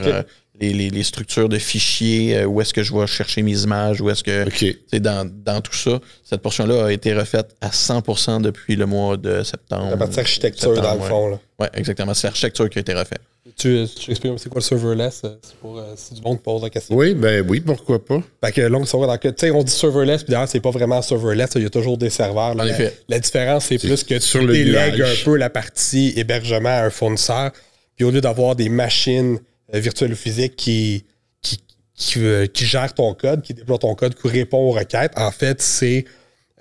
[0.60, 4.24] les, structures de fichiers, euh, où est-ce que je vais chercher mes images, où est-ce
[4.24, 4.46] que
[4.90, 6.00] c'est dans, dans, tout ça.
[6.24, 9.90] Cette portion-là a été refaite à 100% depuis le mois de septembre.
[9.90, 11.40] La partie architecture, dans le fond.
[11.58, 12.14] Oui, exactement.
[12.14, 13.20] C'est l'architecture qui a été refaite.
[13.56, 15.22] Tu, tu expliques c'est quoi le serverless?
[15.24, 16.94] Euh, c'est pour euh, si du monde pose la question.
[16.94, 18.22] Oui, ben oui, pourquoi pas.
[18.44, 21.02] Fait que long story, donc, tu sais, on dit serverless, puis d'ailleurs, c'est pas vraiment
[21.02, 22.54] serverless, il y a toujours des serveurs.
[22.54, 22.62] là.
[22.62, 22.96] En La- effet.
[23.08, 26.84] La, différence, c'est plus que sur tu le délègues un peu la partie hébergement à
[26.84, 27.50] un fournisseur,
[27.96, 29.40] puis au lieu d'avoir des machines
[29.74, 31.04] euh, virtuelles ou physiques qui,
[31.42, 31.58] qui,
[31.94, 35.30] qui, euh, qui gèrent ton code, qui déploient ton code, qui répondent aux requêtes, en
[35.30, 36.04] fait, c'est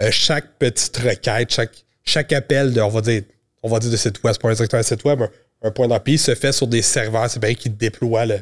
[0.02, 3.24] euh, chaque petite requête, chaque, chaque appel de, on va dire,
[3.64, 5.30] on va dire de site web, c'est pas exactement un site web, un,
[5.64, 8.36] un point d'API se fait sur des serveurs, c'est bien qui déploient le,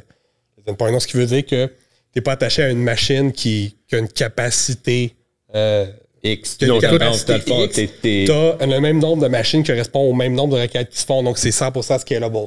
[0.66, 1.00] le endpoint.
[1.00, 1.72] Ce qui veut dire que tu
[2.18, 5.14] n'es pas attaché à une machine qui, qui a une capacité.
[5.54, 5.86] Euh,
[6.24, 6.56] X.
[6.56, 7.76] qui a une Donc, dans- capacité dans le fond, X.
[7.76, 10.90] t'es- t'es- T'as le même nombre de machines qui correspond au même nombre de requêtes
[10.90, 12.38] qui se font, donc c'est 100% scalable.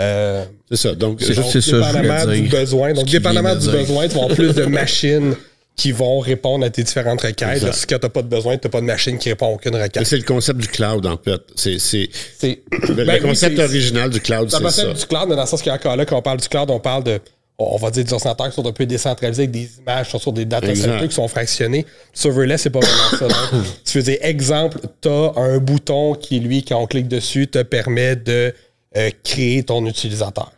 [0.00, 0.94] Euh, C'est ça.
[0.94, 2.50] Donc, C'est juste- c'est ça, je dépendamment du dire.
[2.60, 2.92] besoin.
[2.92, 3.72] Donc, dépendamment du dire.
[3.72, 5.34] besoin, tu vas avoir plus de machines
[5.76, 7.62] qui vont répondre à tes différentes requêtes.
[7.62, 9.72] Lorsque tu n'as pas de besoin, tu n'as pas de machine qui répond à aucune
[9.76, 10.04] Mais requête.
[10.06, 11.40] c'est le concept du cloud, en fait.
[11.54, 12.08] C'est,
[12.42, 14.82] le, Ben le concept original du cloud, c'est ça.
[14.88, 16.80] être du cloud, mais dans le sens qu'encore là, quand on parle du cloud, on
[16.80, 17.20] parle de,
[17.58, 20.18] on va dire des ordinateurs qui sont un peu décentralisés avec des images qui sont
[20.18, 21.86] sur des data centers qui sont fractionnés.
[22.12, 23.36] Serverless, c'est pas vraiment ça.
[23.84, 28.16] Tu faisais exemple, tu as un bouton qui, lui, quand on clique dessus, te permet
[28.16, 28.52] de
[28.96, 30.52] euh, créer ton utilisateur.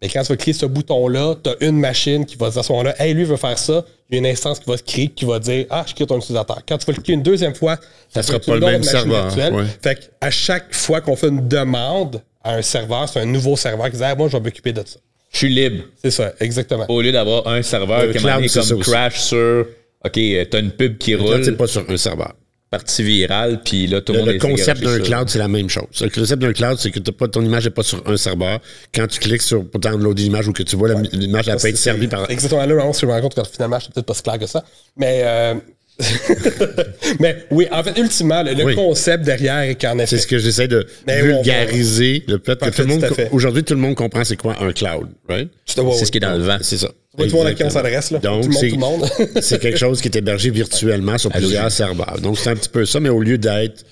[0.00, 2.62] Mais quand tu vas créer ce bouton-là, tu as une machine qui va dire à
[2.64, 3.84] ce moment-là, hey, lui veut faire ça.
[4.10, 6.06] Il y a une instance qui va se créer qui va dire, ah, je crée
[6.06, 6.58] ton utilisateur.
[6.68, 7.78] Quand tu vas cliquer une deuxième fois,
[8.12, 9.54] Ça sera peut être pas le même serveur, virtuelle.
[9.54, 9.64] ouais.
[9.80, 13.88] Fait à chaque fois qu'on fait une demande à un serveur, c'est un nouveau serveur
[13.90, 14.98] qui dit, ah, moi, je vais m'occuper de ça.
[15.30, 15.84] Je suis libre.
[16.02, 16.84] C'est ça, exactement.
[16.88, 18.18] Au lieu d'avoir un serveur Le qui
[18.48, 18.90] ça comme aussi.
[18.90, 19.66] crash sur.
[20.04, 22.34] OK, euh, t'as une pub qui roule, c'est pas sur un serveur.
[22.72, 25.84] Partie virale, puis là, tout le monde le concept d'un cloud, c'est la même chose.
[26.00, 28.58] Le concept d'un cloud, c'est que t'as pas, ton image n'est pas sur un serveur.
[28.94, 31.76] Quand tu cliques sur pour downloader l'image ou que tu vois l'image, elle peut être
[31.76, 32.28] servie par.
[32.30, 34.46] Exactement là, on se rend compte que finalement, je suis peut-être pas si clair que
[34.46, 34.64] ça.
[34.96, 35.54] Mais, euh,
[37.20, 38.74] mais oui, en fait, ultimement, le, le Oui.
[38.74, 40.06] concept derrière est qu'en effet.
[40.06, 43.06] C'est ce que j'essaie de Mais oui, on vulgariser, le fait que tout le monde,
[43.30, 45.50] aujourd'hui, tout le monde comprend c'est quoi un cloud, right?
[45.66, 46.58] C'est ce qui est dans le vent.
[46.62, 46.88] C'est ça.
[47.16, 48.18] Tout le monde à qui on s'adresse, là.
[48.20, 49.08] Donc, Tout le monde, c'est- tout le monde.
[49.42, 52.18] c'est quelque chose qui est hébergé virtuellement sur plusieurs serveurs.
[52.20, 53.84] Donc, c'est un petit peu ça, mais au lieu d'être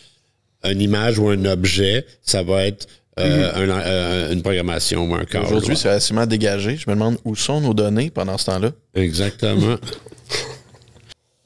[0.65, 2.87] une image ou un objet, ça va être
[3.19, 5.43] euh, un- euh, une programmation ou un code.
[5.45, 6.77] Aujourd'hui, c'est relativement dégagé.
[6.79, 8.71] Je me demande où sont nos données pendant ce temps-là.
[8.95, 9.77] Exactement.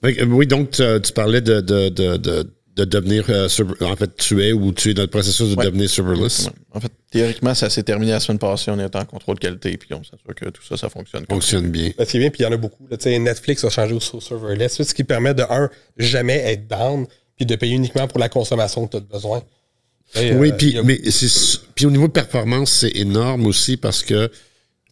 [0.05, 2.47] Euh, oui, donc tu, tu parlais de, de, de, de,
[2.77, 3.49] de devenir, euh,
[3.83, 5.67] en fait, tu es ou tu es dans le processus de Ouais.
[5.67, 6.49] devenir serverless.
[6.73, 8.71] En fait, théoriquement, ça s'est terminé la semaine passée.
[8.73, 11.25] On est en contrôle qualité, puis on s'assure que tout ça, ça fonctionne.
[11.31, 11.93] Fonctionne bien.
[11.97, 12.87] Parce qu'il y a bien, puis il y en a beaucoup.
[12.91, 12.97] là.
[12.97, 16.67] Tu sais, Netflix a changé au au serverless, ce qui permet de, un, jamais être
[16.67, 17.07] down,
[17.37, 19.43] puis de payer uniquement pour la consommation que tu as besoin.
[20.17, 21.01] Et, Oui, euh, puis a- mais
[21.75, 24.27] puis au niveau de performance, c'est énorme aussi parce que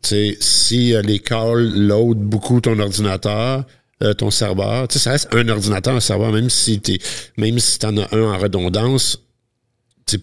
[0.02, 3.64] tu sais, si euh, les calls load beaucoup ton ordinateur,
[4.02, 6.98] euh, ton serveur, tu sais, ça reste un ordinateur, un serveur, même si t'es
[7.36, 9.18] même si t'en as un en redondance,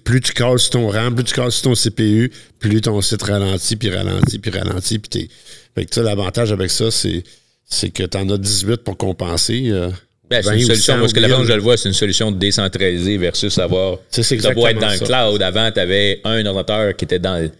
[0.03, 3.23] plus tu calls sur ton RAM, plus tu calls sur ton CPU, plus ton site
[3.23, 5.27] ralentit, puis ralentit, puis ralentit, puis t'es.
[5.75, 7.23] Fait que ça, l'avantage avec ça, c'est
[7.65, 9.65] c'est que t'en as 18 pour compenser.
[9.69, 9.89] euh,
[10.29, 11.47] Ben, c'est 20 une solution, 100 parce que la ou façon 1000.
[11.47, 13.97] que je le vois, c'est une solution décentralisée versus avoir.
[14.09, 14.21] Ça
[14.53, 15.41] doit être dans le cloud.
[15.41, 17.51] Avant, tu avais un ordinateur qui était dans le,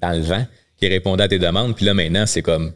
[0.00, 0.46] dans le vent,
[0.78, 1.74] qui répondait à tes demandes.
[1.76, 2.72] Puis là, maintenant, c'est comme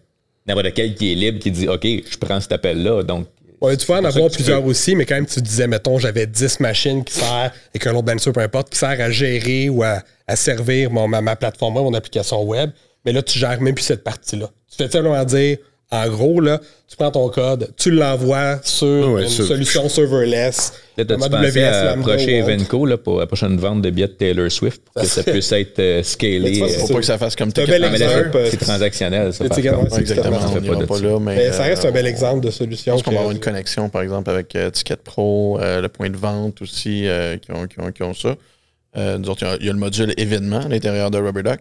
[0.48, 3.02] n'importe quel qui est libre qui dit OK, je prends cet appel-là.
[3.04, 3.26] Donc,
[3.60, 6.26] Ouais, tu peux en avoir plusieurs peux- aussi, mais quand même, tu disais, mettons, j'avais
[6.28, 9.82] 10 machines qui servent, et qu'un autre manager, peu importe, qui sert à gérer ou
[9.82, 12.70] à, à servir mon, ma, ma plateforme web, mon application web.
[13.04, 14.48] Mais là, tu gères même plus cette partie-là.
[14.70, 15.58] Tu fais simplement dire,
[15.90, 20.72] en gros, là, tu prends ton code, tu l'envoies sur ouais, une sur- solution serverless.
[20.96, 22.36] T'as-tu AWS, pensé à approcher.
[22.38, 25.50] Evenco là, pour la prochaine vente de billets de Taylor Swift pour que ça puisse
[25.52, 26.52] être euh, scalé.
[26.52, 29.44] tu vois, euh, pas que ça fasse comme Ticket c'est- euh, c'est transactionnel, ça.
[29.46, 32.50] Exactement, exactement on n'ira pas là, mais, Mais ça reste euh, un bel exemple de
[32.50, 32.96] solution.
[32.98, 35.88] Je pense qu'on va avoir une connexion, par exemple, avec euh, Ticket Pro, euh, le
[35.88, 38.34] point de vente aussi, euh, qui, ont, qui ont- qui ont ça.
[38.96, 41.18] Euh, nous autres, il y a- il y, a le module événement à l'intérieur de
[41.18, 41.60] RubberDuck,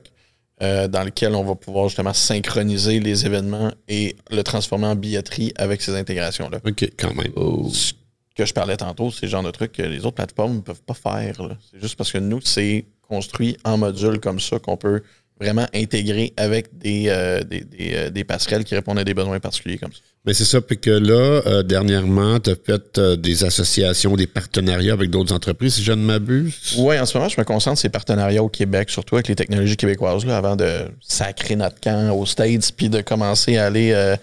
[0.61, 5.53] euh, dans lequel on va pouvoir justement synchroniser les événements et le transformer en billetterie
[5.55, 6.59] avec ces intégrations-là.
[6.65, 7.31] OK, quand même.
[7.35, 7.69] Oh.
[7.71, 7.93] Ce
[8.35, 10.81] que je parlais tantôt, c'est le genre de truc que les autres plateformes ne peuvent
[10.81, 11.57] pas faire.
[11.71, 15.01] C'est juste parce que nous, c'est construit en module comme ça qu'on peut
[15.39, 19.39] vraiment intégrer avec des, euh, des, des, euh, des passerelles qui répondent à des besoins
[19.39, 19.99] particuliers comme ça.
[20.25, 24.27] Mais c'est ça, puis que là, euh, dernièrement, tu as fait euh, des associations, des
[24.27, 26.75] partenariats avec d'autres entreprises, si je ne m'abuse?
[26.77, 29.35] Oui, en ce moment, je me concentre sur ces partenariats au Québec, surtout avec les
[29.35, 30.69] technologies québécoises, là, avant de
[30.99, 34.15] sacrer notre camp aux States, puis de commencer à aller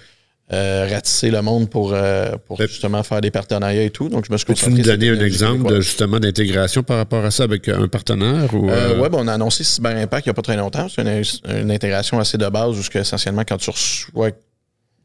[0.53, 4.09] euh, euh, ratisser le monde pour, euh, pour justement faire des partenariats et tout.
[4.09, 7.31] Donc, je me suis Peux-tu nous donner un exemple de, justement d'intégration par rapport à
[7.31, 8.53] ça avec euh, un partenaire?
[8.55, 10.57] Ou, Euh, euh, ouais, ben, on a annoncé Cyber Impact il n'y a pas très
[10.57, 10.87] longtemps.
[10.89, 11.23] C'est une,
[11.61, 14.31] une intégration assez de base, jusqu'à essentiellement, quand tu reçois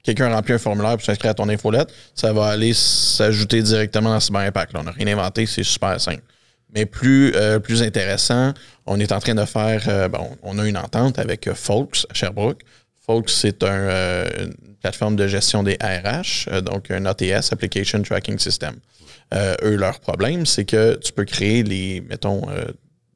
[0.04, 4.20] quelqu'un remplit un formulaire pour s'inscrire à ton infolette, ça va aller s'ajouter directement dans
[4.20, 4.74] Cyber Impact.
[4.74, 6.24] Là, on n'a rien inventé, c'est super simple.
[6.74, 7.34] Mais plus,
[7.64, 8.54] plus intéressant,
[8.86, 12.62] on est en train de faire, bon, on a une entente avec Folks à Sherbrooke.
[13.06, 14.26] Folks, c'est un,
[14.82, 18.76] plateforme de gestion des RH, donc un ATS, Application Tracking System.
[19.34, 22.42] eux, leur problème, c'est que tu peux créer les, mettons,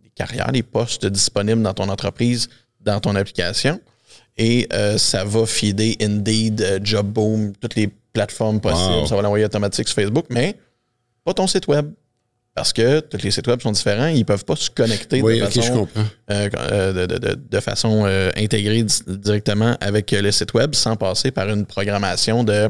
[0.04, 2.50] les carrières, les postes disponibles dans ton entreprise,
[2.82, 3.80] dans ton application
[4.38, 9.08] et euh, ça va feeder Indeed, euh, Jobboom, toutes les plateformes possibles.
[9.08, 10.56] Ça va l'envoyer automatique sur Facebook, mais
[11.24, 11.92] pas ton site web.
[12.56, 15.46] Parce que tous les sites web sont différents, ils ne peuvent pas se connecter de,
[15.46, 15.88] façon,
[16.30, 22.70] euh, de, façon, intégrée directement avec le site web sans passer par une programmation de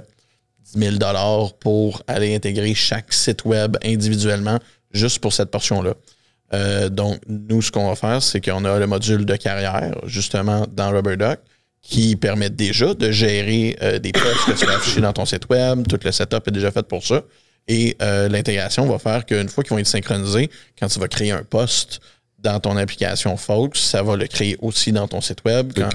[0.75, 4.57] 10 000 pour aller intégrer chaque site web individuellement
[4.93, 6.89] juste pour cette portion-là.
[6.89, 10.91] donc, nous, ce qu'on va faire, c'est qu'on a le module de carrière, justement, dans
[10.91, 11.39] RubberDuck,
[11.83, 15.47] qui permettent déjà de gérer euh, des postes que tu vas afficher dans ton site
[15.49, 15.85] web.
[15.87, 17.21] Tout le setup est déjà fait pour ça.
[17.67, 21.31] Et euh, l'intégration va faire qu'une fois qu'ils vont être synchronisés, quand tu vas créer
[21.31, 22.01] un poste
[22.39, 25.71] dans ton application Folks, ça va le créer aussi dans ton site web.
[25.73, 25.89] Quand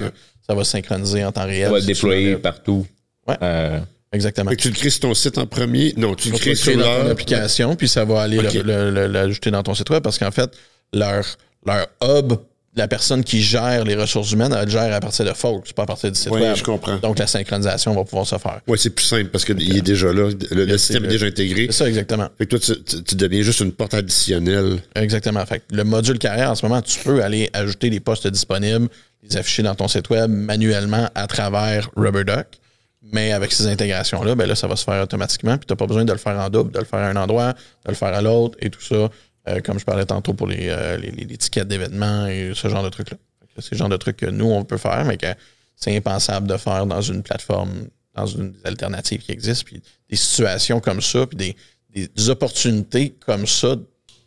[0.47, 1.67] ça va synchroniser en temps réel.
[1.67, 2.87] Ça va le déployer partout.
[3.27, 3.35] Ouais.
[3.43, 3.79] Euh,
[4.11, 4.51] Exactement.
[4.55, 5.93] tu le crées sur ton site en premier.
[5.95, 9.75] Non, tu le crées sur dans ton application, puis ça va aller l'ajouter dans ton
[9.75, 10.49] site web parce qu'en fait,
[10.91, 11.23] leur,
[11.65, 12.33] leur hub
[12.75, 15.85] la personne qui gère les ressources humaines, elle gère à partir de Folks, pas à
[15.85, 16.55] partir du site oui, web.
[16.55, 16.97] je comprends.
[16.97, 18.61] Donc, la synchronisation va pouvoir se faire.
[18.67, 20.29] Oui, c'est plus simple parce qu'il est déjà là.
[20.51, 21.67] Le, système est, déjà intégré.
[21.67, 22.27] C'est ça, exactement.
[22.37, 24.79] Fait que toi, tu, deviens juste une porte additionnelle.
[24.95, 25.45] Exactement.
[25.45, 28.87] Fait que le module carrière, en ce moment, tu peux aller ajouter les postes disponibles,
[29.23, 32.47] les afficher dans ton site web manuellement à travers RubberDuck.
[33.11, 35.57] Mais avec ces intégrations-là, ben là, ça va se faire automatiquement.
[35.57, 37.15] Puis tu n'as pas besoin de le faire en double, de le faire à un
[37.15, 39.09] endroit, de le faire à l'autre et tout ça.
[39.49, 42.89] Euh, comme je parlais tantôt pour les, euh, les, tickets d'événements et ce genre de
[42.89, 43.17] trucs-là.
[43.57, 45.27] C'est le genre de trucs que nous, on peut faire, mais que
[45.75, 49.63] c'est impensable de faire dans une plateforme, dans une alternative qui existe.
[49.63, 53.75] Puis des situations comme ça, puis des, opportunités comme ça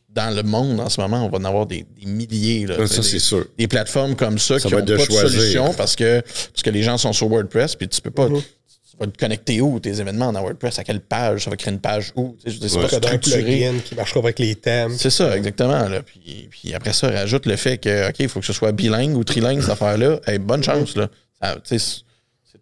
[0.09, 2.67] dans le monde en ce moment, on va en avoir des, milliers.
[2.67, 3.47] Là, ça, c'est sûr.
[3.57, 6.99] Des plateformes comme ça, qui n'ont pas de solution parce que, parce que les gens
[6.99, 8.29] sont sur WordPress, puis tu peux pas.
[8.29, 8.43] Mm-hmm
[9.07, 12.13] te connecter où tes événements dans WordPress, à quelle page, ça va créer une page
[12.17, 12.37] où.
[12.45, 13.67] Tu sais, c'est pas structuré.
[13.67, 14.97] Un qui marchera avec les thèmes.
[14.97, 15.89] C'est ça, exactement.
[15.89, 16.03] Là.
[16.03, 19.17] Puis, puis, après ça, rajoute le fait que, OK, il faut que ce soit bilingue
[19.17, 20.21] ou trilingue, cette affaire-là.
[20.41, 20.97] bonne chance.
[20.97, 21.09] Là.
[21.65, 21.79] c'est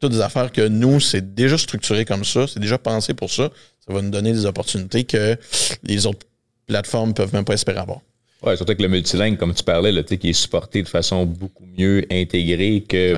[0.01, 3.51] toutes des affaires que nous, c'est déjà structuré comme ça, c'est déjà pensé pour ça.
[3.87, 5.37] Ça va nous donner des opportunités que
[5.83, 6.27] les autres
[6.67, 8.01] plateformes ne peuvent même pas espérer avoir.
[8.43, 11.67] Oui, surtout que le multilingue, comme tu parlais, là, qui est supporté de façon beaucoup
[11.77, 13.17] mieux intégrée que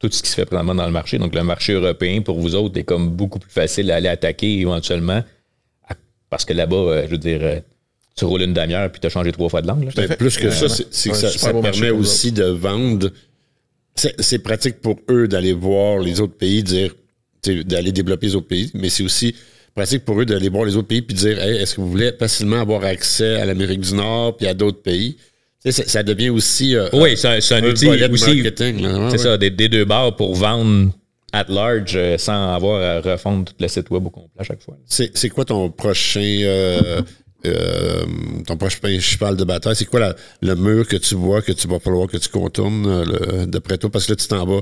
[0.00, 1.18] tout ce qui se fait probablement dans le marché.
[1.18, 4.58] Donc, le marché européen, pour vous autres, est comme beaucoup plus facile à aller attaquer
[4.58, 5.22] éventuellement.
[6.30, 7.60] Parce que là-bas, euh, je veux dire, euh,
[8.16, 9.92] tu roules une demi-heure puis tu as changé trois fois de langue.
[10.18, 13.10] Plus que ça, c'est que ça, permet aussi de vendre.
[13.94, 16.94] C'est pratique pour eux d'aller voir les autres pays, dire
[17.42, 19.34] d'aller développer les autres pays, mais c'est aussi
[19.74, 22.60] pratique pour eux d'aller voir les autres pays puis dire est-ce que vous voulez facilement
[22.60, 25.16] avoir accès à l'Amérique du Nord puis à d'autres pays?
[25.68, 26.74] Ça, devient aussi.
[26.74, 28.42] Euh, oui, c'est un, outil aussi.
[29.10, 30.90] c'est ça, des, deux barres pour vendre
[31.32, 34.62] at large euh, sans avoir à refondre tout le site web au complet à chaque
[34.62, 34.76] fois.
[34.86, 36.40] C'est quoi ton prochain.
[37.46, 38.04] Euh,
[38.46, 41.78] ton prochain cheval de bataille, c'est quoi le mur que tu vois que tu vas
[41.78, 43.90] falloir que tu contournes d'après toi?
[43.90, 44.60] Parce que là, tu t'en vas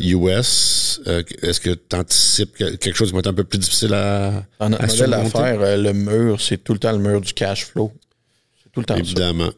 [0.00, 1.00] US.
[1.42, 4.72] Est-ce que tu anticipes quelque chose qui va être un peu plus difficile à, en,
[4.72, 7.92] à modèle à faire, le mur, c'est tout le temps le mur du cash flow
[8.76, 8.96] tout le temps.
[8.96, 9.50] Évidemment.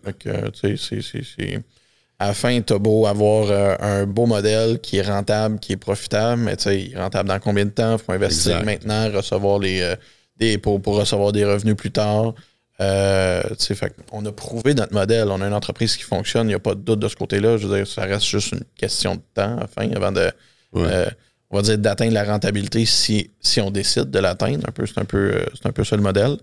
[2.21, 5.73] À la fin, tu as beau avoir euh, un beau modèle qui est rentable, qui
[5.73, 7.93] est profitable, mais tu sais, rentable dans combien de temps?
[7.93, 9.97] Il faut investir maintenant, recevoir les, euh,
[10.37, 12.35] des, pour, recevoir des revenus plus tard.
[12.81, 15.29] Euh, fait, on a prouvé notre modèle.
[15.31, 16.47] On a une entreprise qui fonctionne.
[16.47, 17.57] Il n'y a pas de doute de ce côté-là.
[17.57, 19.59] Je veux dire, ça reste juste une question de temps,
[19.97, 20.31] avant de.
[20.73, 24.65] on va dire d'atteindre la rentabilité si, si on décide de l'atteindre.
[24.69, 26.37] Un peu, c'est un peu, c'est un peu ça le modèle.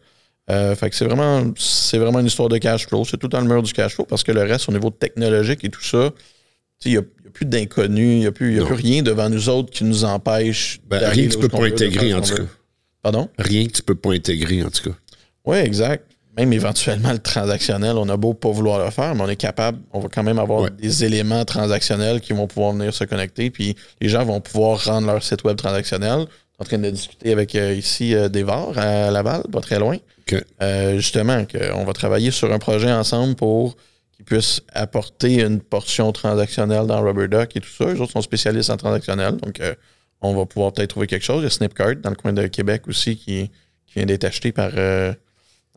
[0.52, 3.04] Euh, fait que c'est vraiment, c'est vraiment une histoire de cash flow.
[3.04, 5.64] C'est tout dans le mur du cash flow parce que le reste, au niveau technologique
[5.64, 6.12] et tout ça,
[6.86, 7.02] il n'y a,
[7.34, 10.80] plus d'inconnus, il n'y a, plus, a plus rien devant nous autres qui nous empêche.
[10.88, 12.44] Ben, rien que tu peux pas intégrer, en tout cas.
[13.02, 13.30] Pardon?
[13.38, 14.96] Rien que tu peux pas intégrer, en tout cas.
[15.46, 16.12] Oui, exact.
[16.38, 19.80] Même éventuellement, le transactionnel, on a beau pas vouloir le faire, mais on est capable,
[19.94, 23.76] on va quand même avoir des éléments transactionnels qui vont pouvoir venir se connecter, puis
[24.02, 26.26] les gens vont pouvoir rendre leur site web transactionnel
[26.60, 29.98] en train de discuter avec euh, ici euh, des VAR à Laval, pas très loin.
[30.62, 31.46] Euh, justement,
[31.76, 33.76] on va travailler sur un projet ensemble pour
[34.16, 37.92] qu'ils puissent apporter une portion transactionnelle dans RubberDuck et tout ça.
[37.92, 39.62] Les autres sont spécialistes en transactionnel, donc
[40.22, 41.42] on va pouvoir peut-être trouver quelque chose.
[41.42, 43.52] Il y a Snipcart dans le coin de Québec aussi qui,
[43.94, 44.72] vient d'être acheté par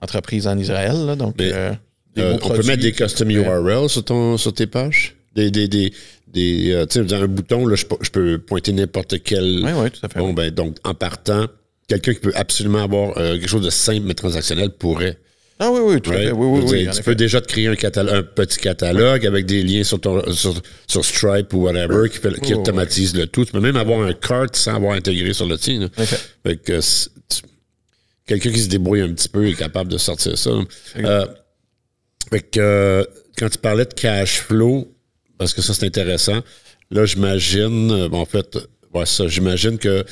[0.00, 1.16] entreprise en Israël.
[1.16, 1.34] donc,
[2.16, 5.17] on peut mettre des custom URL sur, ton, sur tes pages?
[5.38, 5.92] Des, des, des,
[6.26, 9.62] des euh, tu sais, un bouton, là, je, peux pointer n'importe quel.
[9.64, 10.32] Oui, oui, tout à fait.
[10.32, 11.46] ben, donc, en partant,
[11.86, 15.16] quelqu'un qui peut absolument avoir euh, quelque chose de simple mais transactionnel pourrait.
[15.60, 16.32] Ah oui, oui, tout à fait.
[16.32, 20.00] Oui, oui, tu peux déjà te créer un, un, petit catalogue avec des liens sur,
[20.00, 23.44] ton, sur, Stripe ou whatever qui, qui automatise le tout.
[23.44, 25.88] Tu peux même avoir un cart sans avoir intégré sur le tien.
[28.26, 30.50] quelqu'un qui se débrouille un petit peu est capable de sortir ça.
[30.98, 31.26] Euh,
[32.56, 33.04] euh,
[33.36, 34.88] quand tu parlais de cash flow,
[35.38, 36.42] parce que ça c'est intéressant,
[36.90, 38.58] là j'imagine, euh, en fait,
[39.04, 40.04] ça, j'imagine que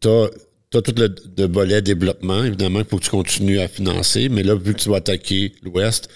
[0.00, 0.30] tu as
[0.70, 4.74] tout le, volet développement, évidemment, il faut que tu continues à financer, mais là, vu
[4.74, 6.08] que tu vas attaquer l'Ouest,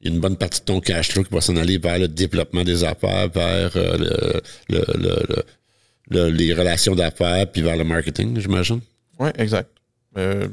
[0.00, 1.98] il y a une bonne partie de ton cash flow qui va s'en aller vers
[1.98, 8.80] le développement des affaires, vers euh, le, les relations d'affaires, puis vers le marketing, j'imagine.
[9.18, 9.70] Oui, exact.
[10.16, 10.46] Euh,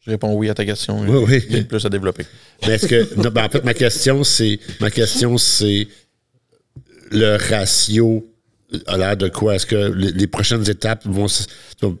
[0.00, 1.00] je réponds oui à ta question.
[1.00, 1.44] Oui, oui.
[1.50, 2.24] Il y a plus à développer.
[2.66, 3.28] Mais est-ce que.
[3.28, 4.60] Ben, en fait, ma question, c'est.
[4.80, 5.88] Ma question, c'est
[7.10, 8.26] le ratio
[8.86, 9.54] à l'air de quoi?
[9.54, 11.26] Est-ce que les, prochaines étapes vont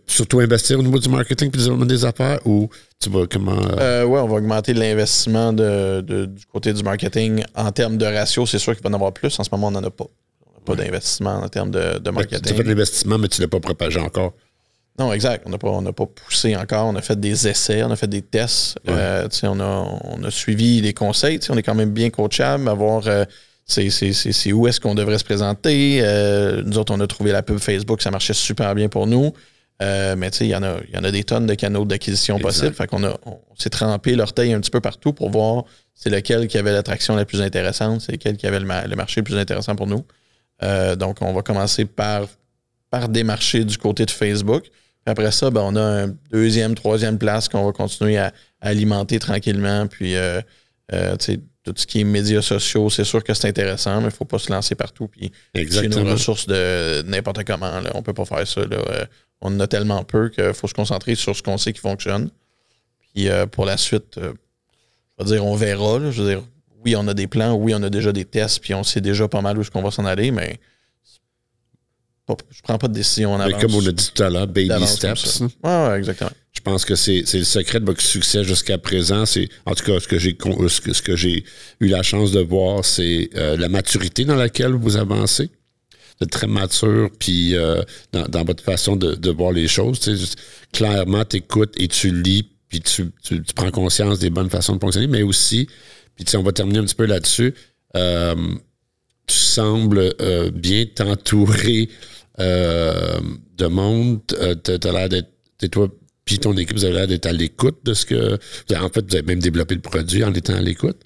[0.06, 2.68] surtout investir au niveau du marketing et du développement des affaires ou
[3.00, 3.52] tu vas comment.
[3.52, 3.76] Euh?
[3.78, 7.44] euh oui, on va augmenter l'investissement de, du côté du marketing.
[7.54, 9.38] En termes de ratio, c'est sûr qu'il va en avoir plus.
[9.38, 10.06] En ce moment, on n'en a pas.
[10.46, 12.40] On n'a pas d'investissement en termes de, marketing.
[12.42, 14.32] Tu as fait de l'investissement, mais tu ne l'as pas propagé encore.
[14.98, 15.44] Non, exact.
[15.46, 16.86] On n'a pas, pas poussé encore.
[16.86, 18.78] On a fait des essais, on a fait des tests.
[18.88, 21.38] Euh, on, a, on a suivi les conseils.
[21.50, 22.68] On est quand même bien coachable.
[22.68, 23.06] Avoir.
[23.66, 25.98] C'est où est-ce qu'on devrait se présenter?
[26.00, 29.32] Euh, nous autres, on a trouvé la pub Facebook, ça marchait super bien pour nous.
[29.82, 31.84] Euh, mais tu sais, il y, en a, y en a des tonnes de canaux
[31.84, 32.72] d'acquisition possibles.
[32.72, 35.64] Fait qu'on a, on, s'est trempé l'orteil un petit peu partout pour voir
[35.94, 39.24] c'est lequel qui avait l'attraction la plus intéressante, c'est lequel qui avait le, marché le
[39.24, 40.04] plus intéressant pour nous.
[40.62, 42.26] Euh, donc, on va commencer par,
[42.90, 44.64] par démarcher du côté de Facebook.
[45.04, 49.86] après ça, ben, on a un deuxième, troisième place qu'on va continuer à, alimenter tranquillement.
[49.86, 50.14] Puis,
[50.90, 54.06] tu sais, tout ce qui est médias sociaux, c'est sûr que c'est intéressant, mais il
[54.06, 55.08] ne faut pas se lancer partout.
[55.08, 58.60] Puis chez nos ressources de n'importe comment, là, on ne peut pas faire ça.
[58.60, 59.04] Euh,
[59.40, 62.30] on en a tellement peu qu'il faut se concentrer sur ce qu'on sait qui fonctionne.
[63.00, 64.32] Puis euh, pour la suite, euh,
[65.18, 65.98] je veux dire, on verra.
[66.10, 66.42] je veux dire,
[66.84, 69.26] oui, on a des plans, oui, on a déjà des tests, puis on sait déjà
[69.26, 70.60] pas mal où est-ce qu'on va s'en aller, mais
[72.28, 73.54] je prends pas de décision en avance.
[73.54, 75.40] Mais comme on a dit tout à l'heure, baby steps.
[75.40, 76.30] Oui, exactement.
[76.66, 79.22] Je pense que c'est le secret de votre succès jusqu'à présent.
[79.66, 81.44] En tout cas ce que j'ai ce que j'ai
[81.78, 85.48] eu la chance de voir, c'est euh, la maturité dans laquelle vous avancez.
[86.20, 90.00] Vous très mature, puis euh, dans, votre façon de, voir les choses.
[90.72, 93.12] clairement, tu écoutes et tu lis, puis tu,
[93.54, 95.68] prends conscience des bonnes façons de fonctionner, mais aussi,
[96.16, 97.54] puis on va terminer un petit peu là-dessus.
[97.96, 98.34] Euh,
[99.28, 100.12] tu sembles
[100.52, 101.90] bien t'entourer
[102.40, 104.20] de monde.
[104.26, 105.90] tu as l'air d'être
[106.26, 108.34] puis ton équipe, vous avez l'air d'être à l'écoute de ce que.
[108.74, 110.98] En fait, vous avez même développé le produit en étant à l'écoute.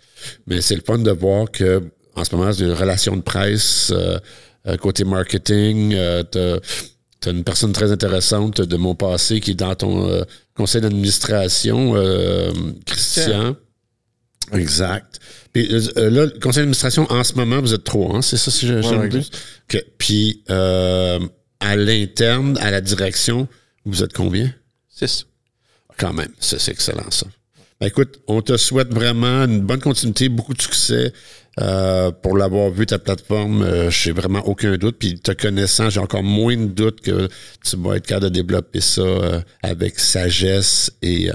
[0.46, 1.82] Mais c'est le fun de voir que
[2.16, 4.18] en ce moment, c'est une relation de presse euh,
[4.66, 5.94] euh, côté marketing.
[5.94, 6.22] Euh,
[7.20, 11.94] tu as une personne très intéressante de mon passé qui est dans ton conseil d'administration,
[12.86, 13.56] Christian.
[14.54, 15.20] Exact.
[15.52, 18.22] Puis là, le conseil d'administration, en ce moment, vous êtes trop, hein?
[18.22, 23.48] C'est ça, si j'ai ouais, Puis à l'interne, à la direction,
[23.84, 24.50] vous êtes combien?
[25.96, 27.26] Quand même, c'est excellent ça.
[27.80, 31.12] Ben, écoute, on te souhaite vraiment une bonne continuité, beaucoup de succès.
[31.60, 34.96] Euh, pour l'avoir vu, ta plateforme, euh, j'ai vraiment aucun doute.
[34.98, 37.28] Puis te connaissant, j'ai encore moins de doute que
[37.64, 41.30] tu vas être capable de développer ça euh, avec sagesse et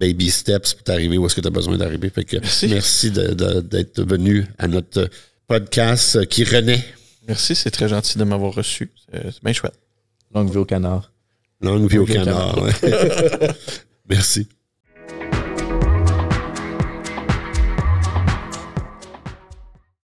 [0.00, 2.10] baby steps pour t'arriver où est-ce que tu as besoin d'arriver.
[2.32, 5.08] merci, merci d'être venu à notre
[5.46, 6.84] podcast qui renaît.
[7.28, 8.90] Merci, c'est très gentil de m'avoir reçu.
[9.12, 9.78] C'est bien chouette.
[10.34, 11.13] Longue vie au canard.
[11.60, 12.56] Longue vie au canard.
[14.08, 14.48] Merci.